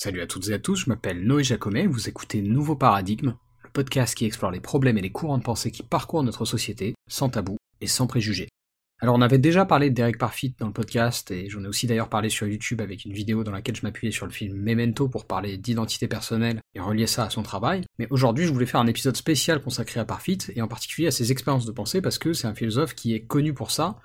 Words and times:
Salut 0.00 0.20
à 0.20 0.28
toutes 0.28 0.46
et 0.46 0.52
à 0.52 0.60
tous, 0.60 0.76
je 0.76 0.88
m'appelle 0.88 1.24
Noé 1.24 1.42
Jacomet, 1.42 1.88
vous 1.88 2.08
écoutez 2.08 2.40
Nouveau 2.40 2.76
Paradigme, 2.76 3.34
le 3.64 3.70
podcast 3.72 4.14
qui 4.14 4.26
explore 4.26 4.52
les 4.52 4.60
problèmes 4.60 4.96
et 4.96 5.00
les 5.02 5.10
courants 5.10 5.38
de 5.38 5.42
pensée 5.42 5.72
qui 5.72 5.82
parcourent 5.82 6.22
notre 6.22 6.44
société, 6.44 6.94
sans 7.08 7.30
tabou 7.30 7.56
et 7.80 7.88
sans 7.88 8.06
préjugés. 8.06 8.48
Alors 9.00 9.16
on 9.16 9.20
avait 9.20 9.38
déjà 9.38 9.64
parlé 9.64 9.90
de 9.90 9.96
Derek 9.96 10.16
Parfit 10.16 10.54
dans 10.60 10.68
le 10.68 10.72
podcast, 10.72 11.32
et 11.32 11.48
j'en 11.50 11.64
ai 11.64 11.66
aussi 11.66 11.88
d'ailleurs 11.88 12.10
parlé 12.10 12.28
sur 12.28 12.46
YouTube 12.46 12.80
avec 12.80 13.06
une 13.06 13.12
vidéo 13.12 13.42
dans 13.42 13.50
laquelle 13.50 13.74
je 13.74 13.82
m'appuyais 13.82 14.12
sur 14.12 14.24
le 14.24 14.30
film 14.30 14.56
Memento 14.56 15.08
pour 15.08 15.26
parler 15.26 15.58
d'identité 15.58 16.06
personnelle 16.06 16.60
et 16.76 16.80
relier 16.80 17.08
ça 17.08 17.24
à 17.24 17.30
son 17.30 17.42
travail. 17.42 17.82
Mais 17.98 18.06
aujourd'hui 18.10 18.46
je 18.46 18.52
voulais 18.52 18.66
faire 18.66 18.78
un 18.78 18.86
épisode 18.86 19.16
spécial 19.16 19.60
consacré 19.60 19.98
à 19.98 20.04
Parfit, 20.04 20.38
et 20.54 20.62
en 20.62 20.68
particulier 20.68 21.08
à 21.08 21.10
ses 21.10 21.32
expériences 21.32 21.66
de 21.66 21.72
pensée, 21.72 22.00
parce 22.00 22.18
que 22.18 22.34
c'est 22.34 22.46
un 22.46 22.54
philosophe 22.54 22.94
qui 22.94 23.14
est 23.14 23.26
connu 23.26 23.52
pour 23.52 23.72
ça, 23.72 23.96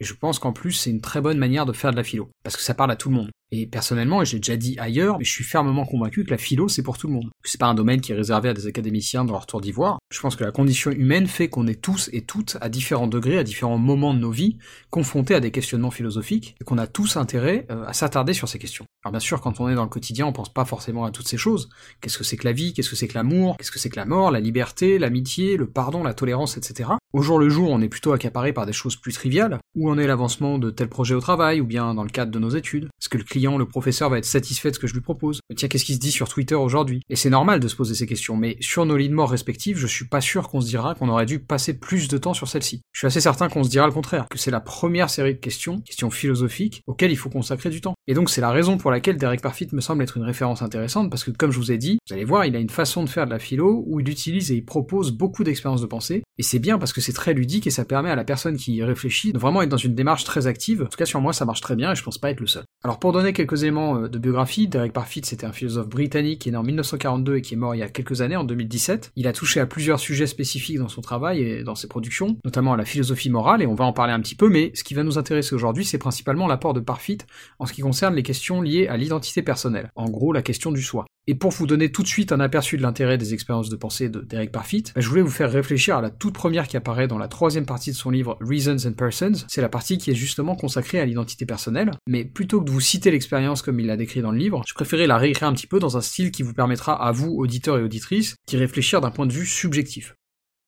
et 0.00 0.04
je 0.04 0.14
pense 0.14 0.38
qu'en 0.38 0.54
plus 0.54 0.72
c'est 0.72 0.88
une 0.88 1.02
très 1.02 1.20
bonne 1.20 1.36
manière 1.36 1.66
de 1.66 1.74
faire 1.74 1.90
de 1.90 1.96
la 1.96 2.04
philo, 2.04 2.30
parce 2.42 2.56
que 2.56 2.62
ça 2.62 2.72
parle 2.72 2.90
à 2.90 2.96
tout 2.96 3.10
le 3.10 3.16
monde. 3.16 3.30
Et 3.54 3.66
personnellement, 3.66 4.22
et 4.22 4.24
j'ai 4.24 4.38
déjà 4.38 4.56
dit 4.56 4.76
ailleurs, 4.78 5.18
mais 5.18 5.24
je 5.24 5.30
suis 5.30 5.44
fermement 5.44 5.84
convaincu 5.84 6.24
que 6.24 6.30
la 6.30 6.38
philo 6.38 6.68
c'est 6.68 6.82
pour 6.82 6.96
tout 6.96 7.06
le 7.06 7.12
monde. 7.12 7.30
C'est 7.44 7.60
pas 7.60 7.66
un 7.66 7.74
domaine 7.74 8.00
qui 8.00 8.12
est 8.12 8.14
réservé 8.14 8.48
à 8.48 8.54
des 8.54 8.66
académiciens 8.66 9.26
dans 9.26 9.34
leur 9.34 9.44
tour 9.44 9.60
d'ivoire. 9.60 9.98
Je 10.10 10.20
pense 10.20 10.36
que 10.36 10.44
la 10.44 10.52
condition 10.52 10.90
humaine 10.90 11.26
fait 11.26 11.48
qu'on 11.48 11.66
est 11.66 11.80
tous 11.80 12.08
et 12.14 12.22
toutes, 12.22 12.56
à 12.62 12.70
différents 12.70 13.06
degrés, 13.06 13.36
à 13.36 13.44
différents 13.44 13.76
moments 13.76 14.14
de 14.14 14.20
nos 14.20 14.30
vies, 14.30 14.56
confrontés 14.88 15.34
à 15.34 15.40
des 15.40 15.50
questionnements 15.50 15.90
philosophiques, 15.90 16.56
et 16.60 16.64
qu'on 16.64 16.78
a 16.78 16.86
tous 16.86 17.18
intérêt 17.18 17.66
euh, 17.70 17.84
à 17.86 17.92
s'attarder 17.92 18.32
sur 18.32 18.48
ces 18.48 18.58
questions. 18.58 18.86
Alors 19.04 19.12
bien 19.12 19.20
sûr, 19.20 19.42
quand 19.42 19.60
on 19.60 19.68
est 19.68 19.74
dans 19.74 19.82
le 19.82 19.90
quotidien, 19.90 20.26
on 20.26 20.32
pense 20.32 20.52
pas 20.52 20.64
forcément 20.64 21.04
à 21.04 21.10
toutes 21.10 21.28
ces 21.28 21.36
choses. 21.36 21.68
Qu'est-ce 22.00 22.16
que 22.16 22.24
c'est 22.24 22.38
que 22.38 22.46
la 22.46 22.52
vie? 22.52 22.72
Qu'est-ce 22.72 22.88
que 22.88 22.96
c'est 22.96 23.08
que 23.08 23.14
l'amour? 23.14 23.56
Qu'est-ce 23.58 23.70
que 23.70 23.78
c'est 23.78 23.90
que 23.90 23.96
la 23.96 24.06
mort? 24.06 24.30
La 24.30 24.40
liberté? 24.40 24.98
L'amitié? 24.98 25.58
Le 25.58 25.66
pardon? 25.66 26.02
La 26.02 26.14
tolérance? 26.14 26.56
Etc. 26.56 26.88
Au 27.12 27.20
jour 27.20 27.38
le 27.38 27.50
jour, 27.50 27.68
on 27.68 27.82
est 27.82 27.90
plutôt 27.90 28.12
accaparé 28.12 28.54
par 28.54 28.64
des 28.64 28.72
choses 28.72 28.96
plus 28.96 29.12
triviales. 29.12 29.58
Où 29.76 29.90
en 29.90 29.98
est 29.98 30.06
l'avancement 30.06 30.58
de 30.58 30.70
tel 30.70 30.88
projet 30.88 31.14
au 31.14 31.20
travail, 31.20 31.60
ou 31.60 31.66
bien 31.66 31.92
dans 31.92 32.04
le 32.04 32.08
cadre 32.08 32.32
de 32.32 32.38
nos 32.38 32.48
études? 32.48 32.84
Est-ce 32.84 33.10
que 33.10 33.18
le 33.18 33.24
client, 33.24 33.58
le 33.58 33.66
professeur 33.66 34.08
va 34.08 34.16
être 34.16 34.24
satisfait 34.24 34.70
de 34.70 34.76
ce 34.76 34.80
que 34.80 34.86
je 34.86 34.94
lui 34.94 35.02
propose? 35.02 35.40
Tiens, 35.54 35.68
qu'est-ce 35.68 35.84
qui 35.84 35.92
se 35.92 35.98
dit 35.98 36.10
sur 36.10 36.26
Twitter 36.30 36.54
aujourd'hui? 36.54 37.02
Et 37.10 37.16
c'est 37.16 37.28
normal 37.28 37.60
de 37.60 37.68
se 37.68 37.76
poser 37.76 37.94
ces 37.94 38.06
questions, 38.06 38.34
mais 38.38 38.56
sur 38.60 38.86
nos 38.86 38.96
lignes 38.96 39.10
de 39.10 39.16
mort 39.16 39.30
respectives, 39.30 39.76
je 39.76 39.86
suis 39.86 40.06
pas 40.06 40.22
sûr 40.22 40.48
qu'on 40.48 40.62
se 40.62 40.66
dira 40.68 40.94
qu'on 40.94 41.10
aurait 41.10 41.26
dû 41.26 41.38
passer 41.38 41.78
plus 41.78 42.08
de 42.08 42.16
temps 42.16 42.32
sur 42.32 42.48
celle-ci. 42.48 42.80
Je 42.92 43.00
suis 43.00 43.06
assez 43.06 43.20
certain 43.20 43.50
qu'on 43.50 43.62
se 43.62 43.68
dira 43.68 43.86
le 43.86 43.92
contraire, 43.92 44.26
que 44.30 44.38
c'est 44.38 44.50
la 44.50 44.60
première 44.60 45.10
série 45.10 45.34
de 45.34 45.38
questions, 45.38 45.80
questions 45.80 46.10
philosophiques, 46.10 46.82
auxquelles 46.86 47.12
il 47.12 47.18
faut 47.18 47.28
consacrer 47.28 47.68
du 47.68 47.82
temps. 47.82 47.94
Et 48.06 48.14
donc 48.14 48.30
c'est 48.30 48.40
la 48.40 48.50
raison 48.50 48.78
pour 48.78 48.90
laquelle 48.90 49.18
Derek 49.18 49.42
Parfit 49.42 49.68
me 49.72 49.82
semble 49.82 50.02
être 50.02 50.16
une 50.16 50.24
référence 50.24 50.62
intéressante, 50.62 51.10
parce 51.10 51.24
que 51.24 51.30
comme 51.30 51.50
je 51.50 51.58
vous 51.58 51.72
ai 51.72 51.78
dit, 51.78 51.98
vous 52.08 52.14
allez 52.14 52.24
voir, 52.24 52.46
il 52.46 52.56
a 52.56 52.58
une 52.58 52.70
façon 52.70 53.04
de 53.04 53.08
faire 53.10 53.26
de 53.26 53.30
la 53.32 53.38
philo 53.38 53.84
où 53.86 54.00
il 54.00 54.08
utilise 54.08 54.50
et 54.50 54.56
il 54.56 54.64
propose 54.64 55.10
beaucoup 55.10 55.44
d'expériences 55.44 55.82
de 55.82 55.86
pensée, 55.86 56.22
et 56.38 56.42
c'est 56.42 56.58
bien 56.58 56.78
parce 56.78 56.94
que 56.94 57.01
c'est 57.02 57.12
très 57.12 57.34
ludique 57.34 57.66
et 57.66 57.70
ça 57.70 57.84
permet 57.84 58.10
à 58.10 58.16
la 58.16 58.24
personne 58.24 58.56
qui 58.56 58.74
y 58.74 58.82
réfléchit 58.82 59.32
de 59.32 59.38
vraiment 59.38 59.62
être 59.62 59.68
dans 59.68 59.76
une 59.76 59.94
démarche 59.94 60.24
très 60.24 60.46
active. 60.46 60.82
En 60.82 60.86
tout 60.86 60.96
cas, 60.96 61.06
sur 61.06 61.20
moi, 61.20 61.32
ça 61.32 61.44
marche 61.44 61.60
très 61.60 61.76
bien 61.76 61.92
et 61.92 61.94
je 61.94 62.02
pense 62.02 62.18
pas 62.18 62.30
être 62.30 62.40
le 62.40 62.46
seul. 62.46 62.64
Alors, 62.84 62.98
pour 62.98 63.12
donner 63.12 63.32
quelques 63.32 63.62
éléments 63.62 63.98
euh, 63.98 64.08
de 64.08 64.18
biographie, 64.18 64.68
Derek 64.68 64.92
Parfit, 64.92 65.22
c'était 65.24 65.46
un 65.46 65.52
philosophe 65.52 65.88
britannique 65.88 66.40
qui 66.40 66.48
est 66.48 66.52
né 66.52 66.58
en 66.58 66.62
1942 66.62 67.36
et 67.36 67.42
qui 67.42 67.54
est 67.54 67.56
mort 67.56 67.74
il 67.74 67.78
y 67.78 67.82
a 67.82 67.88
quelques 67.88 68.22
années, 68.22 68.36
en 68.36 68.44
2017. 68.44 69.12
Il 69.16 69.26
a 69.26 69.32
touché 69.32 69.60
à 69.60 69.66
plusieurs 69.66 70.00
sujets 70.00 70.26
spécifiques 70.26 70.78
dans 70.78 70.88
son 70.88 71.00
travail 71.00 71.40
et 71.40 71.62
dans 71.62 71.74
ses 71.74 71.88
productions, 71.88 72.38
notamment 72.44 72.72
à 72.72 72.76
la 72.76 72.84
philosophie 72.84 73.30
morale, 73.30 73.62
et 73.62 73.66
on 73.66 73.74
va 73.74 73.84
en 73.84 73.92
parler 73.92 74.12
un 74.12 74.20
petit 74.20 74.34
peu, 74.34 74.48
mais 74.48 74.72
ce 74.74 74.84
qui 74.84 74.94
va 74.94 75.02
nous 75.02 75.18
intéresser 75.18 75.54
aujourd'hui, 75.54 75.84
c'est 75.84 75.98
principalement 75.98 76.46
l'apport 76.46 76.74
de 76.74 76.80
Parfit 76.80 77.18
en 77.58 77.66
ce 77.66 77.72
qui 77.72 77.82
concerne 77.82 78.14
les 78.14 78.22
questions 78.22 78.60
liées 78.62 78.88
à 78.88 78.96
l'identité 78.96 79.42
personnelle. 79.42 79.90
En 79.94 80.08
gros, 80.08 80.32
la 80.32 80.42
question 80.42 80.72
du 80.72 80.82
soi. 80.82 81.06
Et 81.28 81.36
pour 81.36 81.52
vous 81.52 81.68
donner 81.68 81.92
tout 81.92 82.02
de 82.02 82.08
suite 82.08 82.32
un 82.32 82.40
aperçu 82.40 82.76
de 82.76 82.82
l'intérêt 82.82 83.16
des 83.16 83.32
expériences 83.32 83.68
de 83.68 83.76
pensée 83.76 84.08
de 84.08 84.20
Derek 84.20 84.50
Parfit, 84.50 84.82
bah, 84.94 85.00
je 85.00 85.08
voulais 85.08 85.22
vous 85.22 85.30
faire 85.30 85.52
réfléchir 85.52 85.96
à 85.96 86.00
la 86.00 86.10
toute 86.10 86.34
première 86.34 86.66
qui 86.66 86.76
apparaît 86.76 87.06
dans 87.06 87.18
la 87.18 87.28
troisième 87.28 87.64
partie 87.64 87.92
de 87.92 87.96
son 87.96 88.10
livre 88.10 88.36
Reasons 88.40 88.88
and 88.88 88.94
Persons. 88.94 89.44
C'est 89.46 89.60
la 89.60 89.68
partie 89.68 89.98
qui 89.98 90.10
est 90.10 90.16
justement 90.16 90.56
consacrée 90.56 90.98
à 90.98 91.04
l'identité 91.04 91.46
personnelle. 91.46 91.92
Mais 92.08 92.24
plutôt 92.24 92.60
que 92.60 92.64
de 92.64 92.72
vous 92.72 92.80
citer 92.80 93.12
l'expérience 93.12 93.62
comme 93.62 93.78
il 93.78 93.86
l'a 93.86 93.96
décrit 93.96 94.20
dans 94.20 94.32
le 94.32 94.38
livre, 94.38 94.64
je 94.66 94.74
préférais 94.74 95.06
la 95.06 95.16
réécrire 95.16 95.46
un 95.46 95.52
petit 95.52 95.68
peu 95.68 95.78
dans 95.78 95.96
un 95.96 96.00
style 96.00 96.32
qui 96.32 96.42
vous 96.42 96.54
permettra 96.54 97.00
à 97.00 97.12
vous, 97.12 97.30
auditeurs 97.30 97.78
et 97.78 97.82
auditrices, 97.82 98.34
d'y 98.48 98.56
réfléchir 98.56 99.00
d'un 99.00 99.12
point 99.12 99.26
de 99.26 99.32
vue 99.32 99.46
subjectif. 99.46 100.16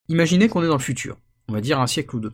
Imaginez 0.08 0.48
qu'on 0.48 0.62
est 0.62 0.68
dans 0.68 0.76
le 0.76 0.78
futur, 0.78 1.18
on 1.48 1.52
va 1.52 1.60
dire 1.60 1.80
un 1.80 1.88
siècle 1.88 2.14
ou 2.14 2.20
deux. 2.20 2.32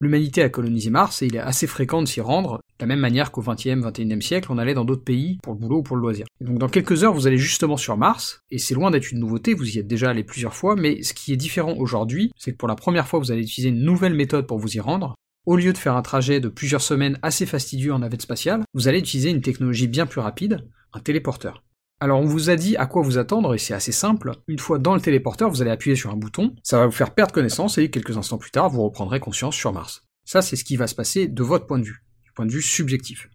L'humanité 0.00 0.42
a 0.42 0.50
colonisé 0.50 0.90
Mars 0.90 1.22
et 1.22 1.26
il 1.26 1.36
est 1.36 1.40
assez 1.40 1.66
fréquent 1.66 2.02
de 2.02 2.08
s'y 2.08 2.20
rendre, 2.20 2.60
de 2.78 2.84
la 2.84 2.86
même 2.86 3.00
manière 3.00 3.32
qu'au 3.32 3.40
XXe, 3.40 3.80
XXIe 3.80 4.22
siècle, 4.22 4.48
on 4.50 4.58
allait 4.58 4.74
dans 4.74 4.84
d'autres 4.84 5.04
pays 5.04 5.38
pour 5.42 5.54
le 5.54 5.58
boulot 5.58 5.78
ou 5.78 5.82
pour 5.82 5.96
le 5.96 6.02
loisir. 6.02 6.26
donc 6.40 6.58
dans 6.58 6.68
quelques 6.68 7.02
heures, 7.02 7.14
vous 7.14 7.26
allez 7.26 7.38
justement 7.38 7.78
sur 7.78 7.96
Mars, 7.96 8.42
et 8.50 8.58
c'est 8.58 8.74
loin 8.74 8.90
d'être 8.90 9.10
une 9.10 9.20
nouveauté, 9.20 9.54
vous 9.54 9.76
y 9.76 9.78
êtes 9.78 9.86
déjà 9.86 10.10
allé 10.10 10.22
plusieurs 10.22 10.54
fois, 10.54 10.76
mais 10.76 11.02
ce 11.02 11.14
qui 11.14 11.32
est 11.32 11.36
différent 11.36 11.74
aujourd'hui, 11.78 12.30
c'est 12.36 12.52
que 12.52 12.58
pour 12.58 12.68
la 12.68 12.74
première 12.74 13.08
fois, 13.08 13.18
vous 13.18 13.32
allez 13.32 13.42
utiliser 13.42 13.70
une 13.70 13.82
nouvelle 13.82 14.14
méthode 14.14 14.46
pour 14.46 14.58
vous 14.58 14.76
y 14.76 14.80
rendre. 14.80 15.14
Au 15.46 15.56
lieu 15.56 15.72
de 15.72 15.78
faire 15.78 15.96
un 15.96 16.02
trajet 16.02 16.40
de 16.40 16.48
plusieurs 16.48 16.82
semaines 16.82 17.18
assez 17.22 17.46
fastidieux 17.46 17.94
en 17.94 18.00
navette 18.00 18.22
spatiale, 18.22 18.64
vous 18.74 18.88
allez 18.88 18.98
utiliser 18.98 19.30
une 19.30 19.40
technologie 19.40 19.88
bien 19.88 20.04
plus 20.04 20.20
rapide, 20.20 20.68
un 20.92 21.00
téléporteur. 21.00 21.62
Alors 21.98 22.20
on 22.20 22.26
vous 22.26 22.50
a 22.50 22.56
dit 22.56 22.76
à 22.76 22.84
quoi 22.84 23.00
vous 23.00 23.16
attendre 23.16 23.54
et 23.54 23.58
c'est 23.58 23.72
assez 23.72 23.92
simple. 23.92 24.32
Une 24.48 24.58
fois 24.58 24.78
dans 24.78 24.94
le 24.94 25.00
téléporteur, 25.00 25.48
vous 25.48 25.62
allez 25.62 25.70
appuyer 25.70 25.96
sur 25.96 26.10
un 26.10 26.16
bouton, 26.16 26.54
ça 26.62 26.78
va 26.78 26.86
vous 26.86 26.92
faire 26.92 27.14
perdre 27.14 27.32
connaissance 27.32 27.78
et 27.78 27.90
quelques 27.90 28.18
instants 28.18 28.36
plus 28.36 28.50
tard, 28.50 28.68
vous 28.68 28.82
reprendrez 28.82 29.18
conscience 29.18 29.56
sur 29.56 29.72
Mars. 29.72 30.04
Ça, 30.26 30.42
c'est 30.42 30.56
ce 30.56 30.64
qui 30.64 30.76
va 30.76 30.88
se 30.88 30.94
passer 30.94 31.26
de 31.26 31.42
votre 31.42 31.66
point 31.66 31.78
de 31.78 31.84
vue, 31.84 32.04
du 32.24 32.32
point 32.32 32.44
de 32.44 32.52
vue 32.52 32.60
subjectif. 32.60 33.30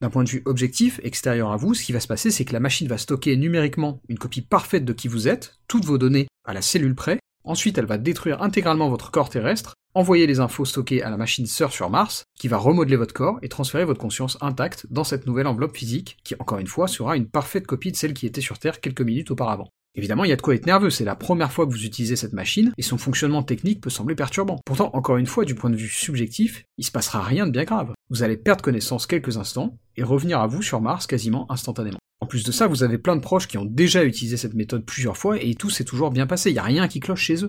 D'un 0.00 0.08
point 0.08 0.24
de 0.24 0.30
vue 0.30 0.42
objectif, 0.46 1.00
extérieur 1.02 1.52
à 1.52 1.56
vous, 1.56 1.74
ce 1.74 1.84
qui 1.84 1.92
va 1.92 2.00
se 2.00 2.08
passer, 2.08 2.30
c'est 2.30 2.46
que 2.46 2.54
la 2.54 2.60
machine 2.60 2.88
va 2.88 2.96
stocker 2.96 3.36
numériquement 3.36 4.00
une 4.08 4.18
copie 4.18 4.40
parfaite 4.40 4.86
de 4.86 4.94
qui 4.94 5.08
vous 5.08 5.28
êtes, 5.28 5.58
toutes 5.68 5.84
vos 5.84 5.98
données 5.98 6.28
à 6.44 6.54
la 6.54 6.62
cellule 6.62 6.94
près, 6.94 7.18
ensuite 7.44 7.78
elle 7.78 7.86
va 7.86 7.98
détruire 7.98 8.42
intégralement 8.42 8.88
votre 8.88 9.10
corps 9.10 9.28
terrestre, 9.28 9.74
envoyer 9.94 10.26
les 10.26 10.40
infos 10.40 10.64
stockées 10.64 11.02
à 11.02 11.10
la 11.10 11.16
machine 11.16 11.46
sœur 11.46 11.72
sur 11.72 11.90
Mars, 11.90 12.24
qui 12.38 12.48
va 12.48 12.56
remodeler 12.56 12.96
votre 12.96 13.14
corps 13.14 13.38
et 13.42 13.48
transférer 13.48 13.84
votre 13.84 14.00
conscience 14.00 14.38
intacte 14.40 14.86
dans 14.90 15.04
cette 15.04 15.26
nouvelle 15.26 15.46
enveloppe 15.46 15.76
physique, 15.76 16.18
qui 16.24 16.34
encore 16.38 16.58
une 16.58 16.66
fois 16.66 16.88
sera 16.88 17.16
une 17.16 17.28
parfaite 17.28 17.66
copie 17.66 17.92
de 17.92 17.96
celle 17.96 18.14
qui 18.14 18.26
était 18.26 18.40
sur 18.40 18.58
Terre 18.58 18.80
quelques 18.80 19.02
minutes 19.02 19.30
auparavant. 19.30 19.68
Évidemment, 19.94 20.24
il 20.24 20.30
y 20.30 20.32
a 20.32 20.36
de 20.36 20.42
quoi 20.42 20.54
être 20.54 20.64
nerveux, 20.64 20.88
c'est 20.88 21.04
la 21.04 21.14
première 21.14 21.52
fois 21.52 21.66
que 21.66 21.70
vous 21.70 21.84
utilisez 21.84 22.16
cette 22.16 22.32
machine, 22.32 22.72
et 22.78 22.82
son 22.82 22.96
fonctionnement 22.96 23.42
technique 23.42 23.82
peut 23.82 23.90
sembler 23.90 24.14
perturbant. 24.14 24.58
Pourtant, 24.64 24.90
encore 24.94 25.18
une 25.18 25.26
fois, 25.26 25.44
du 25.44 25.54
point 25.54 25.68
de 25.68 25.76
vue 25.76 25.88
subjectif, 25.88 26.64
il 26.78 26.84
se 26.84 26.90
passera 26.90 27.20
rien 27.20 27.46
de 27.46 27.52
bien 27.52 27.64
grave. 27.64 27.92
Vous 28.08 28.22
allez 28.22 28.38
perdre 28.38 28.62
connaissance 28.62 29.06
quelques 29.06 29.36
instants, 29.36 29.76
et 29.96 30.02
revenir 30.02 30.40
à 30.40 30.46
vous 30.46 30.62
sur 30.62 30.80
Mars 30.80 31.06
quasiment 31.06 31.50
instantanément. 31.52 31.98
En 32.22 32.26
plus 32.26 32.44
de 32.44 32.52
ça, 32.52 32.68
vous 32.68 32.84
avez 32.84 32.98
plein 32.98 33.16
de 33.16 33.20
proches 33.20 33.48
qui 33.48 33.58
ont 33.58 33.64
déjà 33.64 34.04
utilisé 34.04 34.36
cette 34.36 34.54
méthode 34.54 34.84
plusieurs 34.84 35.16
fois, 35.16 35.42
et 35.42 35.56
tout 35.56 35.70
s'est 35.70 35.82
toujours 35.82 36.12
bien 36.12 36.28
passé, 36.28 36.50
il 36.50 36.52
n'y 36.52 36.60
a 36.60 36.62
rien 36.62 36.86
qui 36.86 37.00
cloche 37.00 37.22
chez 37.22 37.42
eux. 37.42 37.48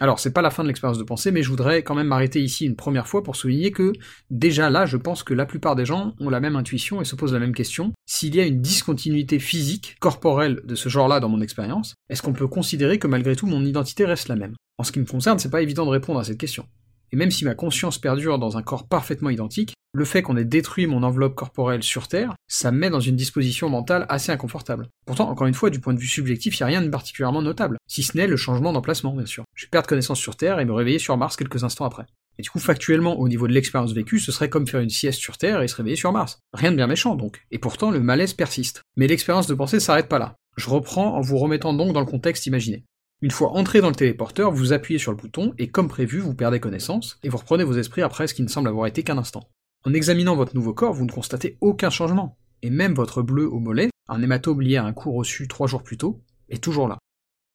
Alors, 0.00 0.20
c'est 0.20 0.32
pas 0.32 0.42
la 0.42 0.50
fin 0.50 0.62
de 0.62 0.68
l'expérience 0.68 0.96
de 0.96 1.02
pensée, 1.02 1.32
mais 1.32 1.42
je 1.42 1.48
voudrais 1.48 1.82
quand 1.82 1.96
même 1.96 2.06
m'arrêter 2.06 2.40
ici 2.40 2.64
une 2.64 2.76
première 2.76 3.08
fois 3.08 3.24
pour 3.24 3.34
souligner 3.34 3.72
que, 3.72 3.92
déjà 4.30 4.70
là, 4.70 4.86
je 4.86 4.96
pense 4.96 5.24
que 5.24 5.34
la 5.34 5.44
plupart 5.44 5.74
des 5.74 5.84
gens 5.84 6.14
ont 6.20 6.30
la 6.30 6.38
même 6.38 6.54
intuition 6.54 7.00
et 7.00 7.04
se 7.04 7.16
posent 7.16 7.32
la 7.32 7.40
même 7.40 7.52
question. 7.52 7.92
S'il 8.06 8.36
y 8.36 8.40
a 8.40 8.46
une 8.46 8.60
discontinuité 8.60 9.40
physique, 9.40 9.96
corporelle 9.98 10.60
de 10.62 10.76
ce 10.76 10.88
genre-là 10.88 11.18
dans 11.18 11.28
mon 11.28 11.40
expérience, 11.40 11.96
est-ce 12.08 12.22
qu'on 12.22 12.32
peut 12.32 12.46
considérer 12.46 13.00
que 13.00 13.08
malgré 13.08 13.34
tout 13.34 13.48
mon 13.48 13.64
identité 13.64 14.04
reste 14.04 14.28
la 14.28 14.36
même? 14.36 14.54
En 14.78 14.84
ce 14.84 14.92
qui 14.92 15.00
me 15.00 15.04
concerne, 15.04 15.40
c'est 15.40 15.50
pas 15.50 15.62
évident 15.62 15.84
de 15.84 15.90
répondre 15.90 16.20
à 16.20 16.24
cette 16.24 16.38
question. 16.38 16.64
Et 17.12 17.16
même 17.16 17.30
si 17.30 17.44
ma 17.44 17.54
conscience 17.54 17.98
perdure 17.98 18.38
dans 18.38 18.56
un 18.56 18.62
corps 18.62 18.88
parfaitement 18.88 19.30
identique, 19.30 19.74
le 19.94 20.06
fait 20.06 20.22
qu'on 20.22 20.38
ait 20.38 20.44
détruit 20.44 20.86
mon 20.86 21.02
enveloppe 21.02 21.34
corporelle 21.34 21.82
sur 21.82 22.08
Terre, 22.08 22.34
ça 22.48 22.72
me 22.72 22.78
met 22.78 22.88
dans 22.88 23.00
une 23.00 23.16
disposition 23.16 23.68
mentale 23.68 24.06
assez 24.08 24.32
inconfortable. 24.32 24.88
Pourtant, 25.04 25.28
encore 25.28 25.46
une 25.46 25.52
fois, 25.52 25.68
du 25.68 25.80
point 25.80 25.92
de 25.92 25.98
vue 25.98 26.06
subjectif, 26.06 26.58
il 26.58 26.62
n'y 26.62 26.64
a 26.64 26.78
rien 26.78 26.82
de 26.82 26.88
particulièrement 26.88 27.42
notable, 27.42 27.76
si 27.86 28.02
ce 28.02 28.16
n'est 28.16 28.26
le 28.26 28.38
changement 28.38 28.72
d'emplacement, 28.72 29.14
bien 29.14 29.26
sûr. 29.26 29.44
Je 29.54 29.66
perds 29.66 29.86
connaissance 29.86 30.18
sur 30.18 30.36
Terre 30.36 30.60
et 30.60 30.64
me 30.64 30.72
réveiller 30.72 30.98
sur 30.98 31.18
Mars 31.18 31.36
quelques 31.36 31.62
instants 31.62 31.84
après. 31.84 32.06
Et 32.38 32.42
du 32.42 32.48
coup, 32.48 32.58
factuellement, 32.58 33.20
au 33.20 33.28
niveau 33.28 33.46
de 33.46 33.52
l'expérience 33.52 33.92
vécue, 33.92 34.18
ce 34.18 34.32
serait 34.32 34.48
comme 34.48 34.66
faire 34.66 34.80
une 34.80 34.88
sieste 34.88 35.20
sur 35.20 35.36
Terre 35.36 35.60
et 35.60 35.68
se 35.68 35.76
réveiller 35.76 35.96
sur 35.96 36.12
Mars. 36.12 36.38
Rien 36.54 36.70
de 36.70 36.76
bien 36.76 36.86
méchant, 36.86 37.14
donc. 37.14 37.42
Et 37.50 37.58
pourtant, 37.58 37.90
le 37.90 38.00
malaise 38.00 38.32
persiste. 38.32 38.80
Mais 38.96 39.06
l'expérience 39.06 39.46
de 39.46 39.54
pensée 39.54 39.80
s'arrête 39.80 40.08
pas 40.08 40.18
là. 40.18 40.36
Je 40.56 40.70
reprends 40.70 41.16
en 41.16 41.20
vous 41.20 41.36
remettant 41.36 41.74
donc 41.74 41.92
dans 41.92 42.00
le 42.00 42.06
contexte 42.06 42.46
imaginé. 42.46 42.84
Une 43.22 43.30
fois 43.30 43.52
entré 43.52 43.80
dans 43.80 43.88
le 43.88 43.94
téléporteur, 43.94 44.50
vous 44.50 44.72
appuyez 44.72 44.98
sur 44.98 45.12
le 45.12 45.16
bouton 45.16 45.54
et 45.56 45.68
comme 45.68 45.86
prévu, 45.86 46.18
vous 46.18 46.34
perdez 46.34 46.58
connaissance 46.58 47.20
et 47.22 47.28
vous 47.28 47.36
reprenez 47.36 47.62
vos 47.62 47.74
esprits 47.74 48.02
après 48.02 48.26
ce 48.26 48.34
qui 48.34 48.42
ne 48.42 48.48
semble 48.48 48.68
avoir 48.68 48.88
été 48.88 49.04
qu'un 49.04 49.16
instant. 49.16 49.48
En 49.84 49.94
examinant 49.94 50.34
votre 50.34 50.56
nouveau 50.56 50.74
corps, 50.74 50.92
vous 50.92 51.04
ne 51.04 51.12
constatez 51.12 51.56
aucun 51.60 51.88
changement, 51.88 52.36
et 52.62 52.70
même 52.70 52.94
votre 52.94 53.22
bleu 53.22 53.48
au 53.48 53.60
mollet, 53.60 53.90
un 54.08 54.20
hématome 54.20 54.60
lié 54.60 54.76
à 54.76 54.84
un 54.84 54.92
coup 54.92 55.12
reçu 55.12 55.46
trois 55.46 55.68
jours 55.68 55.84
plus 55.84 55.96
tôt, 55.96 56.20
est 56.48 56.62
toujours 56.62 56.88
là. 56.88 56.98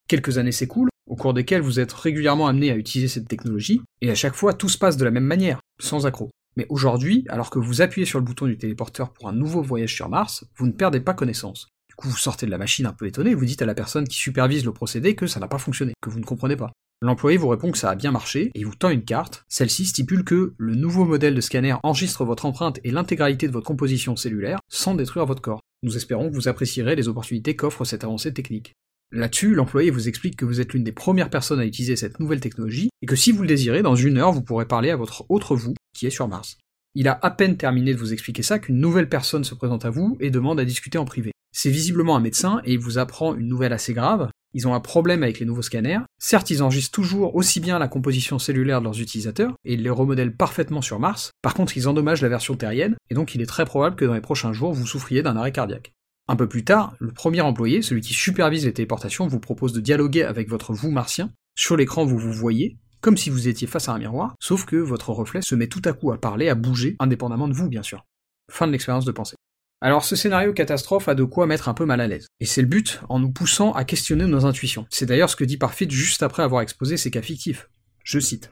Quelques 0.07 0.37
années 0.37 0.53
s'écoulent, 0.53 0.89
au 1.05 1.17
cours 1.17 1.33
desquelles 1.33 1.61
vous 1.61 1.81
êtes 1.81 1.91
régulièrement 1.91 2.47
amené 2.47 2.71
à 2.71 2.77
utiliser 2.77 3.09
cette 3.09 3.27
technologie, 3.27 3.81
et 3.99 4.09
à 4.09 4.15
chaque 4.15 4.35
fois 4.35 4.53
tout 4.53 4.69
se 4.69 4.77
passe 4.77 4.95
de 4.95 5.03
la 5.03 5.11
même 5.11 5.25
manière, 5.25 5.59
sans 5.81 6.05
accroc. 6.05 6.29
Mais 6.55 6.65
aujourd'hui, 6.69 7.25
alors 7.27 7.49
que 7.49 7.59
vous 7.59 7.81
appuyez 7.81 8.05
sur 8.05 8.19
le 8.19 8.25
bouton 8.25 8.45
du 8.45 8.57
téléporteur 8.57 9.11
pour 9.11 9.27
un 9.27 9.33
nouveau 9.33 9.61
voyage 9.61 9.93
sur 9.93 10.07
Mars, 10.07 10.45
vous 10.55 10.65
ne 10.65 10.71
perdez 10.71 11.01
pas 11.01 11.13
connaissance 11.13 11.67
vous 12.05 12.17
sortez 12.17 12.45
de 12.45 12.51
la 12.51 12.57
machine 12.57 12.85
un 12.85 12.93
peu 12.93 13.07
étonné, 13.07 13.33
vous 13.33 13.45
dites 13.45 13.61
à 13.61 13.65
la 13.65 13.73
personne 13.73 14.07
qui 14.07 14.17
supervise 14.17 14.65
le 14.65 14.73
procédé 14.73 15.15
que 15.15 15.27
ça 15.27 15.39
n'a 15.39 15.47
pas 15.47 15.57
fonctionné, 15.57 15.93
que 16.01 16.09
vous 16.09 16.19
ne 16.19 16.25
comprenez 16.25 16.55
pas. 16.55 16.71
L'employé 17.01 17.37
vous 17.37 17.47
répond 17.47 17.71
que 17.71 17.77
ça 17.77 17.91
a 17.91 17.95
bien 17.95 18.11
marché 18.11 18.51
et 18.55 18.59
il 18.59 18.65
vous 18.65 18.75
tend 18.75 18.89
une 18.89 19.05
carte. 19.05 19.45
Celle-ci 19.47 19.85
stipule 19.85 20.23
que 20.23 20.55
le 20.57 20.75
nouveau 20.75 21.05
modèle 21.05 21.35
de 21.35 21.41
scanner 21.41 21.75
enregistre 21.83 22.25
votre 22.25 22.45
empreinte 22.45 22.79
et 22.83 22.89
l'intégralité 22.89 23.47
de 23.47 23.51
votre 23.51 23.67
composition 23.67 24.15
cellulaire 24.15 24.59
sans 24.67 24.95
détruire 24.95 25.27
votre 25.27 25.41
corps. 25.41 25.61
Nous 25.83 25.95
espérons 25.95 26.29
que 26.29 26.35
vous 26.35 26.47
apprécierez 26.47 26.95
les 26.95 27.07
opportunités 27.07 27.55
qu'offre 27.55 27.85
cette 27.85 28.03
avancée 28.03 28.33
technique. 28.33 28.73
Là-dessus, 29.11 29.53
l'employé 29.53 29.91
vous 29.91 30.07
explique 30.07 30.35
que 30.35 30.45
vous 30.45 30.59
êtes 30.59 30.73
l'une 30.73 30.83
des 30.83 30.91
premières 30.91 31.29
personnes 31.29 31.59
à 31.59 31.65
utiliser 31.65 31.95
cette 31.95 32.19
nouvelle 32.19 32.41
technologie 32.41 32.89
et 33.03 33.05
que 33.05 33.15
si 33.15 33.31
vous 33.31 33.43
le 33.43 33.47
désirez, 33.47 33.83
dans 33.83 33.95
une 33.95 34.17
heure, 34.17 34.31
vous 34.31 34.41
pourrez 34.41 34.65
parler 34.65 34.89
à 34.89 34.97
votre 34.97 35.23
autre 35.29 35.55
vous 35.55 35.75
qui 35.93 36.07
est 36.07 36.11
sur 36.11 36.27
Mars. 36.27 36.57
Il 36.95 37.07
a 37.07 37.19
à 37.21 37.29
peine 37.29 37.57
terminé 37.57 37.93
de 37.93 37.99
vous 37.99 38.11
expliquer 38.11 38.41
ça 38.41 38.57
qu'une 38.57 38.79
nouvelle 38.79 39.07
personne 39.07 39.43
se 39.43 39.53
présente 39.53 39.85
à 39.85 39.91
vous 39.91 40.17
et 40.19 40.31
demande 40.31 40.59
à 40.59 40.65
discuter 40.65 40.97
en 40.97 41.05
privé. 41.05 41.31
C'est 41.57 41.71
visiblement 41.71 42.15
un 42.15 42.19
médecin 42.19 42.61
et 42.65 42.73
il 42.73 42.79
vous 42.79 42.99
apprend 42.99 43.33
une 43.33 43.47
nouvelle 43.47 43.73
assez 43.73 43.95
grave, 43.95 44.29
ils 44.53 44.67
ont 44.67 44.75
un 44.75 44.79
problème 44.79 45.23
avec 45.23 45.39
les 45.39 45.45
nouveaux 45.47 45.63
scanners. 45.63 46.01
Certes, 46.19 46.51
ils 46.51 46.61
enregistrent 46.61 46.91
toujours 46.91 47.35
aussi 47.35 47.59
bien 47.59 47.79
la 47.79 47.87
composition 47.87 48.37
cellulaire 48.37 48.79
de 48.79 48.83
leurs 48.83 49.01
utilisateurs, 49.01 49.55
et 49.65 49.73
ils 49.73 49.81
les 49.81 49.89
remodèlent 49.89 50.35
parfaitement 50.35 50.83
sur 50.83 50.99
Mars. 50.99 51.31
Par 51.41 51.55
contre, 51.55 51.75
ils 51.75 51.87
endommagent 51.87 52.21
la 52.21 52.29
version 52.29 52.55
terrienne, 52.55 52.95
et 53.09 53.15
donc 53.15 53.33
il 53.33 53.41
est 53.41 53.47
très 53.47 53.65
probable 53.65 53.95
que 53.95 54.05
dans 54.05 54.13
les 54.13 54.21
prochains 54.21 54.53
jours, 54.53 54.71
vous 54.71 54.85
souffriez 54.85 55.23
d'un 55.23 55.35
arrêt 55.35 55.51
cardiaque. 55.51 55.93
Un 56.27 56.35
peu 56.35 56.47
plus 56.47 56.63
tard, 56.63 56.93
le 56.99 57.11
premier 57.11 57.41
employé, 57.41 57.81
celui 57.81 58.01
qui 58.01 58.13
supervise 58.13 58.65
les 58.65 58.73
téléportations, 58.73 59.25
vous 59.25 59.39
propose 59.39 59.73
de 59.73 59.81
dialoguer 59.81 60.23
avec 60.23 60.49
votre 60.49 60.73
vous 60.73 60.91
martien. 60.91 61.31
Sur 61.55 61.75
l'écran, 61.75 62.05
vous 62.05 62.19
vous 62.19 62.33
voyez, 62.33 62.77
comme 63.01 63.17
si 63.17 63.31
vous 63.31 63.47
étiez 63.47 63.65
face 63.65 63.89
à 63.89 63.93
un 63.93 63.97
miroir, 63.97 64.35
sauf 64.39 64.65
que 64.65 64.75
votre 64.75 65.09
reflet 65.09 65.41
se 65.41 65.55
met 65.55 65.67
tout 65.67 65.81
à 65.85 65.93
coup 65.93 66.11
à 66.11 66.21
parler, 66.21 66.49
à 66.49 66.55
bouger, 66.55 66.97
indépendamment 66.99 67.47
de 67.47 67.53
vous, 67.53 67.67
bien 67.67 67.81
sûr. 67.81 68.05
Fin 68.51 68.67
de 68.67 68.73
l'expérience 68.73 69.05
de 69.05 69.11
pensée. 69.11 69.36
Alors 69.79 70.03
ce 70.03 70.15
scénario 70.15 70.53
catastrophe 70.53 71.07
a 71.07 71.13
de 71.13 71.23
quoi 71.23 71.45
mettre 71.45 71.69
un 71.69 71.75
peu 71.75 71.85
mal 71.85 72.01
à 72.01 72.07
l'aise. 72.07 72.27
Et 72.39 72.47
c'est 72.47 72.63
le 72.63 72.67
but 72.67 73.01
en 73.09 73.19
nous 73.19 73.31
poussant 73.31 73.73
à 73.73 73.83
questionner 73.83 74.25
nos 74.25 74.45
intuitions. 74.45 74.87
C'est 74.89 75.05
d'ailleurs 75.05 75.29
ce 75.29 75.35
que 75.35 75.43
dit 75.43 75.57
Parfit 75.57 75.89
juste 75.89 76.23
après 76.23 76.41
avoir 76.41 76.61
exposé 76.61 76.97
ces 76.97 77.11
cas 77.11 77.21
fictifs. 77.21 77.69
Je 78.03 78.19
cite. 78.19 78.49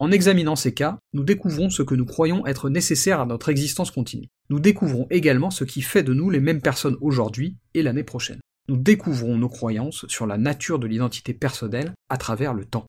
En 0.00 0.10
examinant 0.10 0.56
ces 0.56 0.74
cas, 0.74 0.98
nous 1.12 1.22
découvrons 1.22 1.70
ce 1.70 1.82
que 1.82 1.94
nous 1.94 2.04
croyons 2.04 2.46
être 2.46 2.68
nécessaire 2.68 3.20
à 3.20 3.26
notre 3.26 3.48
existence 3.48 3.92
continue. 3.92 4.28
Nous 4.50 4.58
découvrons 4.58 5.06
également 5.10 5.50
ce 5.50 5.64
qui 5.64 5.82
fait 5.82 6.02
de 6.02 6.12
nous 6.12 6.30
les 6.30 6.40
mêmes 6.40 6.60
personnes 6.60 6.96
aujourd'hui 7.00 7.56
et 7.74 7.82
l'année 7.82 8.04
prochaine. 8.04 8.40
Nous 8.68 8.76
découvrons 8.76 9.36
nos 9.36 9.48
croyances 9.48 10.04
sur 10.08 10.26
la 10.26 10.36
nature 10.36 10.80
de 10.80 10.88
l'identité 10.88 11.32
personnelle 11.32 11.94
à 12.08 12.18
travers 12.18 12.52
le 12.52 12.64
temps. 12.64 12.86